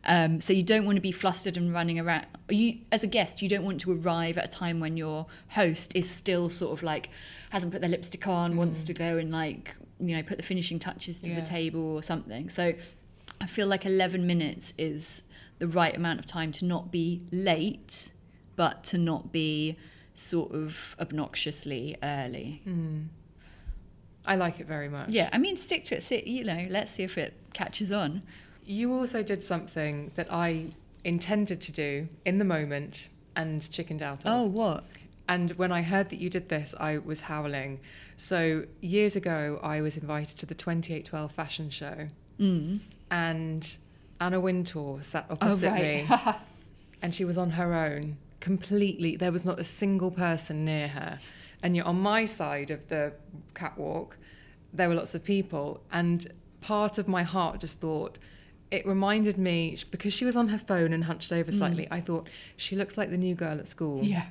[0.03, 2.25] Um, so you don't want to be flustered and running around.
[2.49, 5.95] You, as a guest, you don't want to arrive at a time when your host
[5.95, 7.09] is still sort of like
[7.51, 8.57] hasn't put their lipstick on, mm.
[8.57, 11.39] wants to go and like you know put the finishing touches to yeah.
[11.39, 12.49] the table or something.
[12.49, 12.73] So
[13.39, 15.23] I feel like 11 minutes is
[15.59, 18.11] the right amount of time to not be late,
[18.55, 19.77] but to not be
[20.15, 22.61] sort of obnoxiously early.
[22.67, 23.07] Mm.
[24.25, 25.09] I like it very much.
[25.09, 26.03] Yeah, I mean, stick to it.
[26.03, 28.21] Sit, you know, let's see if it catches on.
[28.65, 30.67] You also did something that I
[31.03, 34.27] intended to do in the moment and chickened out of.
[34.27, 34.83] Oh, what?
[35.27, 37.79] And when I heard that you did this, I was howling.
[38.17, 42.07] So years ago, I was invited to the Twenty8Twelve fashion show,
[42.39, 42.79] mm.
[43.09, 43.77] and
[44.19, 46.09] Anna Wintour sat opposite oh, right.
[46.09, 46.33] me,
[47.01, 49.15] and she was on her own completely.
[49.15, 51.19] There was not a single person near her
[51.63, 53.13] and you're on my side of the
[53.53, 54.17] catwalk,
[54.73, 55.81] there were lots of people.
[55.91, 56.31] And
[56.61, 58.17] part of my heart just thought,
[58.71, 61.89] it reminded me, because she was on her phone and hunched over slightly, mm.
[61.91, 64.03] I thought, she looks like the new girl at school.
[64.03, 64.25] Yeah.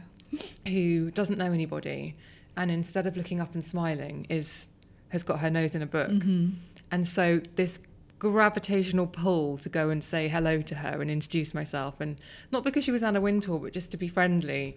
[0.67, 2.17] who doesn't know anybody.
[2.57, 4.67] And instead of looking up and smiling, is
[5.11, 6.09] has got her nose in a book.
[6.09, 6.51] Mm-hmm.
[6.93, 7.81] And so this
[8.19, 12.21] gravitational pull to go and say hello to her and introduce myself and
[12.53, 14.77] not because she was Anna Wintour but just to be friendly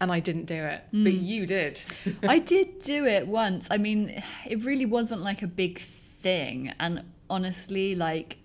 [0.00, 1.04] and I didn't do it, mm.
[1.04, 1.82] but you did.
[2.22, 3.68] I did do it once.
[3.70, 8.38] I mean, it really wasn't like a big thing, and honestly, like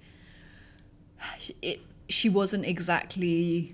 [1.61, 1.79] it,
[2.09, 3.73] she wasn't exactly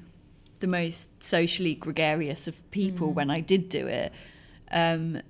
[0.59, 3.15] the most socially gregarious of people mm.
[3.15, 4.13] when I did do it.
[4.71, 5.21] Um,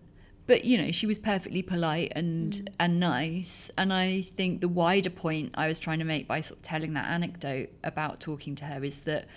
[0.45, 2.67] but you know, she was perfectly polite and mm.
[2.79, 3.71] and nice.
[3.77, 6.93] And I think the wider point I was trying to make by sort of telling
[6.93, 9.27] that anecdote about talking to her is that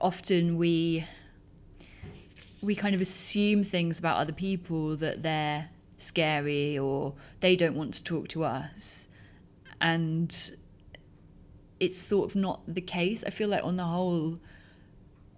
[0.00, 1.06] often we
[2.64, 7.94] we kind of assume things about other people that they're scary or they don't want
[7.94, 9.08] to talk to us.
[9.80, 10.52] And
[11.78, 13.24] it's sort of not the case.
[13.24, 14.38] I feel like on the whole,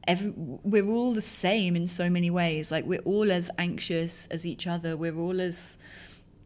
[0.07, 2.71] every, we're all the same in so many ways.
[2.71, 4.97] Like we're all as anxious as each other.
[4.97, 5.79] We're all as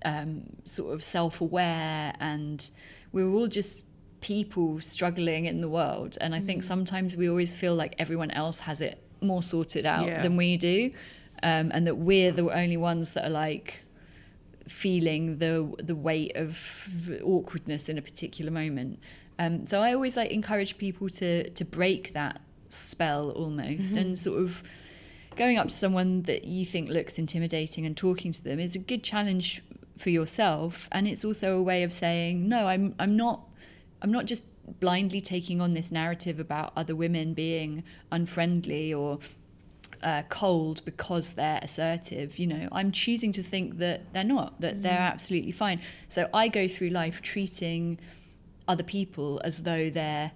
[0.05, 2.70] um, sort of self-aware, and
[3.12, 3.85] we're all just
[4.22, 6.16] people struggling in the world.
[6.20, 10.07] And I think sometimes we always feel like everyone else has it more sorted out
[10.07, 10.23] Yeah.
[10.23, 10.91] than we do,
[11.43, 13.85] um, and that we're the only ones that are like
[14.68, 16.59] feeling the the weight of
[17.25, 18.99] awkwardness in a particular moment.
[19.39, 24.41] Um, so I always like encourage people to to break that spell almost and sort
[24.41, 24.62] of
[25.35, 28.79] going up to someone that you think looks intimidating and talking to them is a
[28.79, 29.62] good challenge
[29.99, 33.41] for yourself and it's also a way of saying no I'm I'm not
[34.03, 34.45] I'm not just
[34.79, 37.83] blindly taking on this narrative about other women being
[38.13, 39.19] unfriendly or
[40.03, 42.39] uh, cold because they're assertive.
[42.39, 45.81] You know, I'm choosing to think that they're not, that they're absolutely fine.
[46.09, 47.99] So I go through life treating
[48.69, 50.33] other people as though they're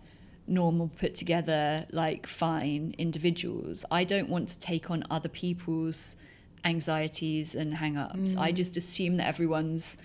[0.47, 3.85] normal, put together, like fine individuals.
[3.91, 6.17] I don't want to take on other people's
[6.65, 8.37] anxieties and hang ups.
[8.37, 9.97] I just assume that everyone's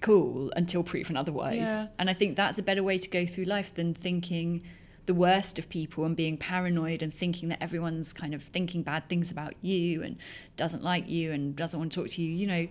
[0.00, 1.68] cool until proven otherwise.
[1.68, 1.88] Yeah.
[1.98, 4.62] And I think that's a better way to go through life than thinking
[5.06, 9.08] the worst of people and being paranoid and thinking that everyone's kind of thinking bad
[9.08, 10.16] things about you and
[10.56, 12.32] doesn't like you and doesn't want to talk to you.
[12.32, 12.68] You know,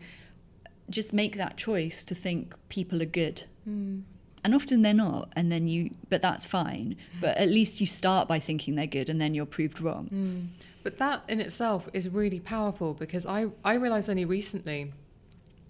[0.89, 3.43] just make that choice to think people are good.
[3.67, 4.03] Mm.
[4.43, 6.95] And often they're not, and then you, but that's fine.
[7.19, 10.07] But at least you start by thinking they're good and then you're proved wrong.
[10.13, 10.65] Mm.
[10.81, 14.93] But that in itself is really powerful because I, I realized only recently,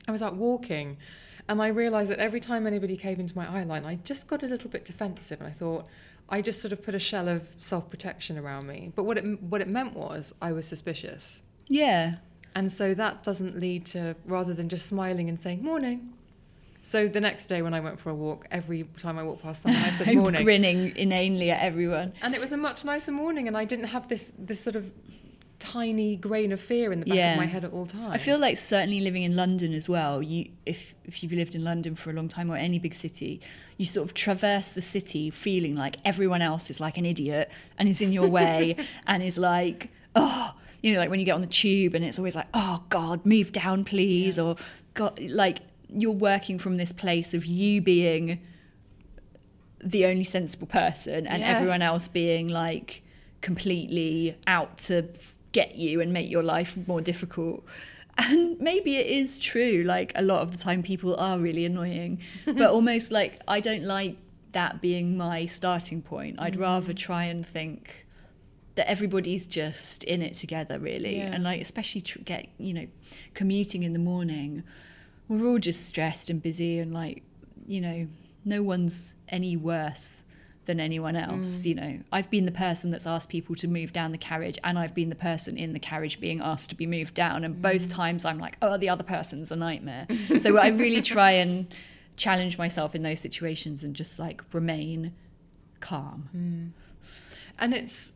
[0.08, 0.98] I was out walking
[1.50, 4.44] and I realized that every time anybody came into my eye line, I just got
[4.44, 5.86] a little bit defensive and I thought,
[6.30, 8.94] I just sort of put a shell of self protection around me.
[8.96, 11.42] But what it, what it meant was I was suspicious.
[11.68, 12.18] Yeah.
[12.54, 16.14] And so that doesn't lead to, rather than just smiling and saying, morning.
[16.84, 19.64] So the next day when I went for a walk, every time I walked past
[19.64, 20.44] someone, I said, morning.
[20.44, 22.14] Grinning inanely at everyone.
[22.22, 24.92] And it was a much nicer morning, and I didn't have this this sort of
[25.60, 27.32] tiny grain of fear in the back Yeah.
[27.34, 28.10] of my head at all times.
[28.10, 30.22] I feel like certainly living in London as well.
[30.24, 33.42] You, if if you've lived in London for a long time or any big city,
[33.78, 37.88] you sort of traverse the city feeling like everyone else is like an idiot and
[37.90, 38.76] is in your way
[39.08, 42.18] and is like, oh, you know, like when you get on the tube and it's
[42.20, 44.56] always like, oh God, move down, please, or
[44.94, 48.40] God, like you're working from this place of you being
[49.84, 53.02] the only sensible person and everyone else being like
[53.42, 55.06] completely out to
[55.52, 57.66] get you and make your life more difficult.
[58.22, 62.20] And maybe it is true, like a lot of the time people are really annoying,
[62.46, 64.18] but almost like I don't like
[64.52, 66.36] that being my starting point.
[66.38, 66.62] I'd mm.
[66.62, 68.06] rather try and think
[68.76, 71.18] that everybody's just in it together, really.
[71.18, 71.34] Yeah.
[71.34, 72.88] And like, especially tr- get, you know,
[73.36, 74.64] commuting in the morning,
[75.30, 77.24] we're all just stressed and busy and like,
[77.68, 78.08] you know,
[78.44, 80.24] no one's any worse
[80.70, 81.62] than anyone else.
[81.62, 81.66] Mm.
[81.66, 84.78] You know, I've been the person that's asked people to move down the carriage, and
[84.78, 87.44] I've been the person in the carriage being asked to be moved down.
[87.44, 87.92] And both mm.
[87.92, 90.06] times I'm like, oh, the other person's a nightmare.
[90.40, 91.74] so I really try and
[92.18, 95.14] challenge myself in those situations and just like remain
[95.80, 96.30] calm.
[96.36, 96.72] Mm.
[97.58, 98.12] and it's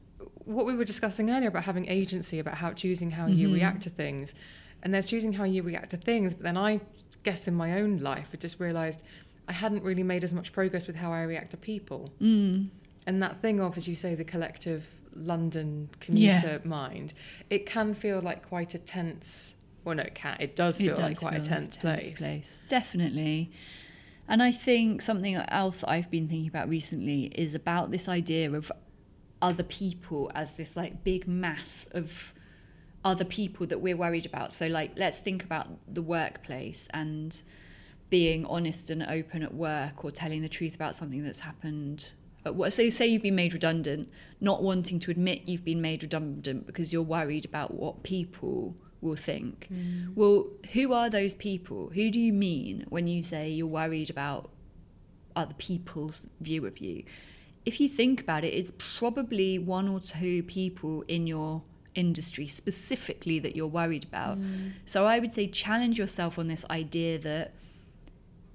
[0.45, 3.55] what we were discussing earlier about having agency, about how choosing how you mm-hmm.
[3.55, 4.35] react to things,
[4.83, 6.33] and there's choosing how you react to things.
[6.33, 6.81] But then I
[7.23, 9.01] guess in my own life, I just realised
[9.47, 12.09] I hadn't really made as much progress with how I react to people.
[12.21, 12.69] Mm.
[13.05, 14.85] And that thing of, as you say, the collective
[15.15, 17.13] London commuter mind,
[17.49, 19.55] it can feel like quite a tense.
[19.83, 20.37] Well, no, it can.
[20.39, 22.61] It does feel like quite a feel tense, place.
[22.69, 23.51] Definitely.
[24.29, 28.71] And I think something else I've been thinking about recently is about this idea of
[29.41, 32.33] other people as this like big mass of
[33.03, 34.53] other people that we're worried about.
[34.53, 37.43] So like let's think about the workplace and
[38.13, 42.11] being honest and open at work or telling the truth about something that's happened
[42.45, 42.71] at work.
[42.71, 44.07] So say you've been made redundant,
[44.39, 49.15] not wanting to admit you've been made redundant because you're worried about what people will
[49.15, 49.67] think.
[49.73, 50.13] Mm.
[50.13, 51.89] Well, who are those people?
[51.95, 54.51] Who do you mean when you say you're worried about
[55.35, 57.05] other people's view of you?
[57.65, 61.63] If you think about it, it's probably one or two people in your
[61.95, 64.39] industry specifically that you're worried about.
[64.39, 64.73] Mm.
[64.85, 67.55] So I would say challenge yourself on this idea that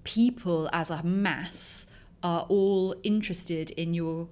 [0.09, 1.87] people as a mass
[2.23, 4.27] are all interested in your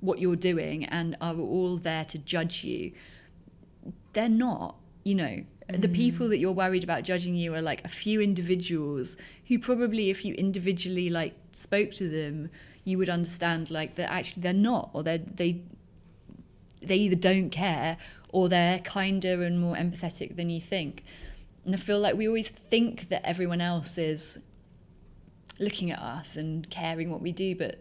[0.00, 2.92] what you're doing and are all there to judge you.
[4.12, 5.44] They're not you know.
[5.66, 5.94] The mm.
[5.94, 9.16] people that you're worried about judging you are like a few individuals
[9.48, 12.50] who probably if you individually like spoke to them
[12.84, 15.62] you would understand like that actually they're not or they they
[16.82, 17.96] they either don't care
[18.28, 21.02] or they're kinder and more empathetic than you think.
[21.64, 24.38] And i feel like we always think that everyone else is
[25.58, 27.78] looking at us and caring what we do but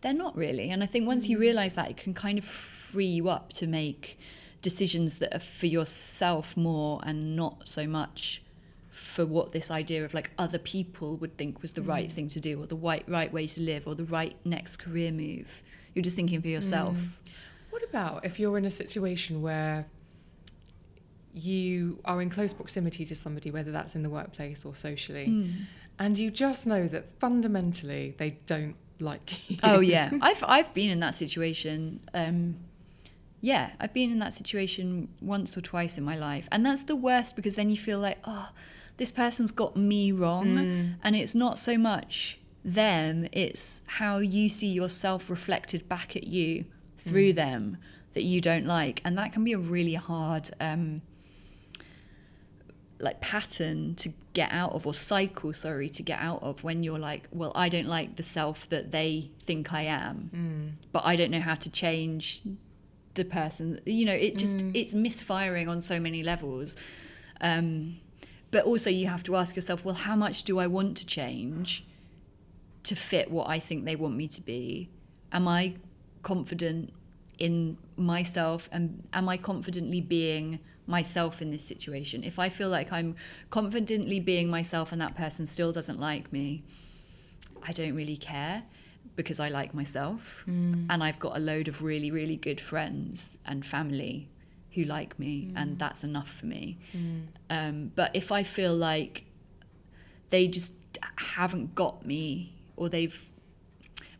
[0.00, 0.70] they're not really.
[0.70, 1.40] And I think once you mm.
[1.40, 4.18] realize that, it can kind of free you up to make
[4.62, 8.42] decisions that are for yourself more and not so much
[8.90, 12.12] for what this idea of like other people would think was the right mm.
[12.12, 15.10] thing to do or the right right way to live or the right next career
[15.10, 15.62] move.
[15.94, 16.96] You're just thinking for yourself.
[16.96, 17.08] Mm.
[17.70, 19.86] What about if you're in a situation where
[21.32, 25.50] you are in close proximity to somebody, whether that's in the workplace or socially, Hmm.
[26.00, 29.58] And you just know that fundamentally they don't like you?
[29.62, 32.00] Oh yeah, I've I've been in that situation.
[32.12, 32.56] Um,
[33.42, 36.96] yeah, I've been in that situation once or twice in my life, and that's the
[36.96, 38.48] worst because then you feel like, oh,
[38.96, 44.68] this person's got me wrong, and it's not so much them; it's how you see
[44.68, 46.64] yourself reflected back at you
[46.98, 47.76] through them
[48.14, 50.50] that you don't like, and that can be a really hard.
[50.60, 51.02] Um,
[53.00, 56.98] like pattern to get out of or cycle sorry to get out of when you're
[56.98, 60.30] like well i don't like the self that they think i am
[60.92, 62.42] but i don't know how to change
[63.14, 63.80] the person.
[63.84, 66.76] You know it just it's misfiring on so many levels.
[67.40, 67.98] Um,
[68.50, 71.84] but also you have to ask yourself well how much do i want to change
[72.82, 74.88] to fit what i think they want me to be?
[75.32, 75.74] Am i
[76.22, 76.92] confident
[77.38, 78.68] in myself?
[78.72, 82.24] And am i confidently being myself in this situation.
[82.24, 83.14] If i feel like i'm
[83.50, 86.62] confidently being myself and that person still doesn't like me
[87.62, 88.62] i don't really care
[89.16, 90.44] because i like myself.
[90.48, 90.86] Mm.
[90.90, 94.28] And i've got a load of really really good friends and family
[94.74, 95.52] who like me mm.
[95.56, 96.78] and that's enough for me.
[96.96, 97.22] Mm.
[97.50, 99.24] Um, but if i feel like
[100.30, 100.74] they just
[101.16, 103.18] haven't got me or they've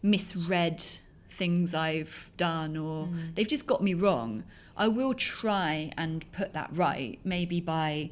[0.02, 0.84] misread
[1.30, 4.44] things I've done or they've just got me wrong,
[4.76, 8.10] I will try and put that right, maybe by,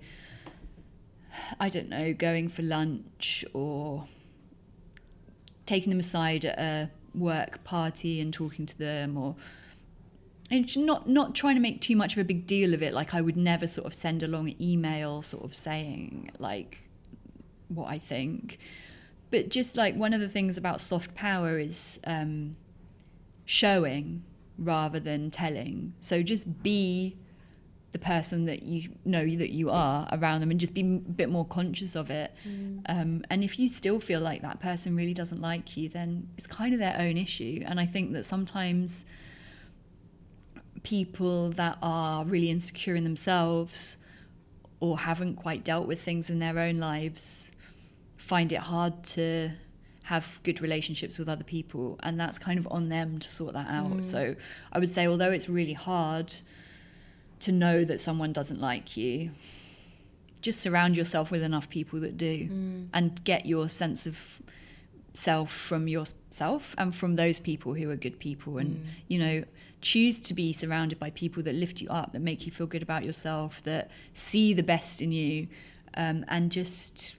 [1.59, 4.07] I don't know, going for lunch or
[5.67, 9.35] taking them aside at a work party and talking to them or
[10.51, 13.15] and not not trying to make too much of a big deal of it like
[13.15, 16.89] I would never sort of send along an email sort of saying like
[17.69, 18.59] what I think.
[19.31, 22.57] But just like one of the things about soft power is um,
[23.45, 24.23] showing
[24.59, 25.95] rather than telling.
[26.01, 27.17] So just be
[27.91, 31.31] the person that you know that you are around them and just be a bit
[31.31, 32.35] more conscious of it.
[32.87, 36.47] Um, and if you still feel like that person really doesn't like you, then it's
[36.47, 37.63] kind of their own issue.
[37.65, 39.07] And I think that sometimes
[40.83, 43.97] people that are really insecure in themselves
[44.81, 47.51] or haven't quite dealt with things in their own lives
[48.17, 49.51] find it hard to
[50.09, 53.69] have good relationships with other people and that's kind of on them to sort that
[53.69, 53.91] out.
[53.91, 54.05] Mm.
[54.05, 54.35] So
[54.73, 56.33] i would say although it's really hard
[57.41, 59.31] to know that someone doesn't like you
[60.41, 62.87] just surround yourself with enough people that do mm.
[62.95, 64.17] and get your sense of
[65.13, 68.85] self from yourself and from those people who are good people and mm.
[69.09, 69.45] you know
[69.83, 72.83] choose to be surrounded by people that lift you up that make you feel good
[72.83, 75.47] about yourself that see the best in you
[75.99, 77.15] um, and just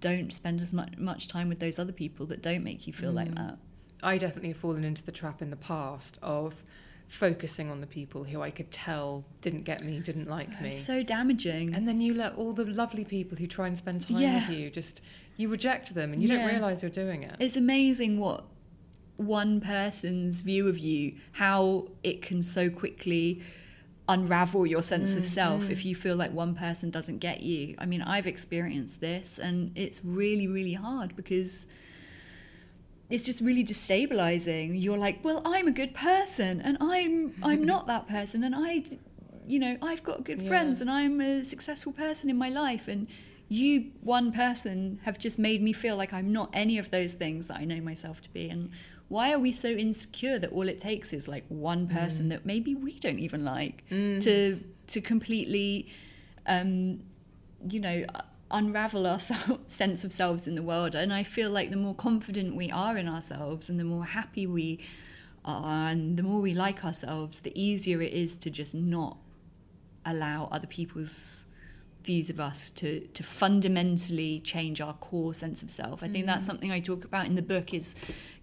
[0.00, 3.12] don't spend as much, much time with those other people that don't make you feel
[3.12, 3.36] like mm.
[3.36, 3.58] that
[4.02, 6.62] I definitely have fallen into the trap in the past of
[7.08, 10.68] focusing on the people who I could tell didn't get me, didn't like me.
[10.68, 14.02] it's so damaging and then you let all the lovely people who try and spend
[14.02, 14.48] time Yeah.
[14.48, 15.02] with you just
[15.36, 16.36] you reject them and you Yeah.
[16.38, 17.34] don't realize you're doing it.
[17.40, 18.44] It's amazing what
[19.16, 23.42] one person's view of you, how it can so quickly
[24.10, 25.88] unravel your sense of self if mm-hmm.
[25.88, 27.76] you feel like one person doesn't get you.
[27.78, 31.66] I mean, I've experienced this and it's really, really hard because
[33.08, 34.80] it's just really destabilizing.
[34.80, 38.84] You're like, well, I'm a good person and I'm I'm not that person and I
[39.46, 40.48] you know, I've got good Yeah.
[40.48, 43.06] friends and I'm a successful person in my life and
[43.48, 47.48] you one person have just made me feel like I'm not any of those things
[47.48, 48.70] that I know myself to be and
[49.10, 52.74] why are we so insecure that all it takes is like one person that maybe
[52.76, 53.82] we don't even like
[54.20, 55.88] to to completely
[56.46, 57.00] um
[57.68, 58.06] you know
[58.52, 59.18] unravel our
[59.66, 60.94] sense of selves in the world?
[60.94, 64.46] And i feel like the more confident we are in ourselves and the more happy
[64.46, 64.78] we
[65.44, 69.16] are and the more we like ourselves the easier it is to just not
[70.06, 71.46] allow other people's
[72.10, 72.88] views of us to
[73.18, 76.02] to fundamentally change our core sense of self.
[76.02, 76.50] I think that's mm.
[76.50, 77.94] something i talk about in the book is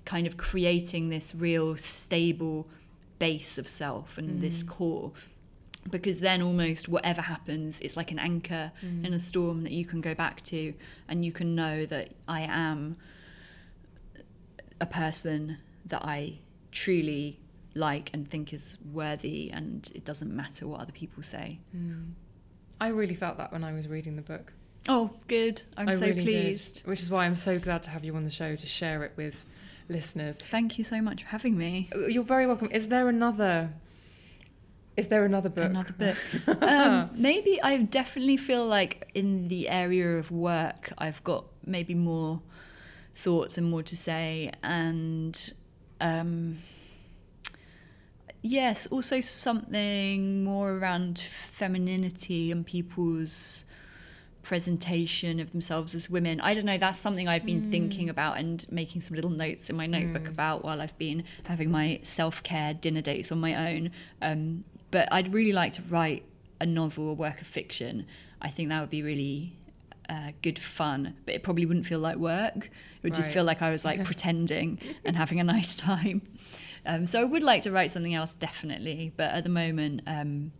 [0.05, 2.57] kind of creating this real stable
[3.19, 4.69] base of self and this mm.
[4.69, 5.11] core.
[5.95, 9.05] Because then almost whatever happens it's like an anchor mm.
[9.05, 10.73] in a storm that you can go back to
[11.09, 12.07] and you can know that
[12.39, 12.97] i am
[14.87, 15.57] a person
[15.91, 16.19] that i
[16.71, 17.39] truly
[17.73, 21.47] like and think is worthy and it doesn't matter what other people say
[22.79, 24.53] I really felt that when I was reading the book.
[24.89, 27.89] oh good i'm I so really did, pleased which is why I'm so glad to
[27.89, 29.35] have you on the show to share it with
[29.89, 30.37] listeners.
[30.37, 31.89] Thank you so much for having me.
[32.07, 32.69] You're very welcome.
[32.71, 33.71] Is there another?
[34.97, 35.69] Is there another book?
[35.69, 36.17] Another book.
[36.61, 42.41] um, maybe I definitely feel like in the area of work, I've got maybe more
[43.15, 45.53] thoughts and more to say, and
[46.01, 46.57] um,
[48.41, 53.65] yes, also something more around femininity and people's
[54.47, 56.39] presentation of themselves as women.
[56.39, 57.71] I don't know, that's something I've been mm.
[57.71, 60.29] thinking about and making some little notes in my notebook mm.
[60.29, 63.91] about while I've been having my self care dinner dates on my own.
[64.21, 66.23] Um, but I'd really like to write
[66.61, 68.05] a novel, a work of fiction.
[68.41, 69.53] I think that would be really
[70.09, 72.55] uh, good fun, but it probably wouldn't feel like work.
[72.55, 72.71] It
[73.03, 73.15] would right.
[73.15, 76.21] just feel like I was like pretending and having a nice time.
[76.87, 79.11] Um, so I would like to write something else, definitely.
[79.15, 80.53] But at the moment, um,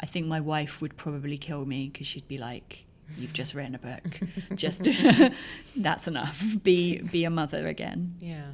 [0.00, 3.74] I think my wife would probably kill me because she'd be like, you've just written
[3.74, 4.20] a book.
[4.54, 4.88] just
[5.76, 6.42] that's enough.
[6.62, 8.16] Be be a mother again.
[8.20, 8.52] Yeah.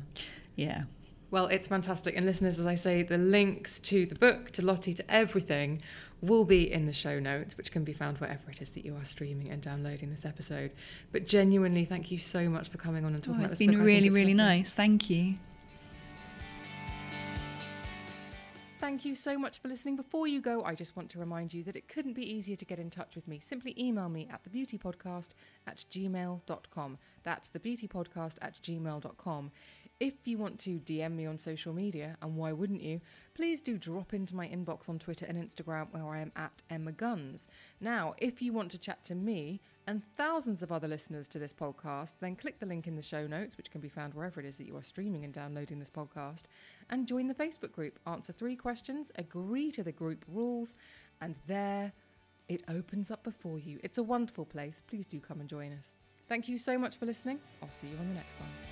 [0.57, 0.83] Yeah.
[1.31, 2.14] Well, it's fantastic.
[2.14, 5.81] And listeners, as I say, the links to the book, to Lotte, to everything
[6.20, 8.95] will be in the show notes, which can be found wherever it is that you
[8.97, 10.73] are streaming and downloading this episode.
[11.11, 13.61] But genuinely, thank you so much for coming on and talking oh, about this.
[13.61, 13.87] It's been book.
[13.87, 14.59] really, really lovely.
[14.59, 14.73] nice.
[14.73, 15.37] Thank you.
[18.83, 19.95] Thank you so much for listening.
[19.95, 22.64] Before you go, I just want to remind you that it couldn't be easier to
[22.64, 23.39] get in touch with me.
[23.39, 25.28] Simply email me at thebeautypodcast
[25.68, 26.99] at gmail.com.
[27.22, 29.53] That's thebeautypodcast at gmail.com.
[30.01, 33.01] If you want to DM me on social media, and why wouldn't you,
[33.35, 36.91] please do drop into my inbox on Twitter and Instagram where I am at Emma
[36.91, 37.47] Guns.
[37.80, 41.53] Now, if you want to chat to me, and thousands of other listeners to this
[41.53, 44.47] podcast, then click the link in the show notes, which can be found wherever it
[44.47, 46.43] is that you are streaming and downloading this podcast,
[46.91, 47.99] and join the Facebook group.
[48.07, 50.76] Answer three questions, agree to the group rules,
[51.20, 51.93] and there
[52.49, 53.80] it opens up before you.
[53.83, 54.83] It's a wonderful place.
[54.87, 55.95] Please do come and join us.
[56.28, 57.41] Thank you so much for listening.
[57.62, 58.72] I'll see you on the next one.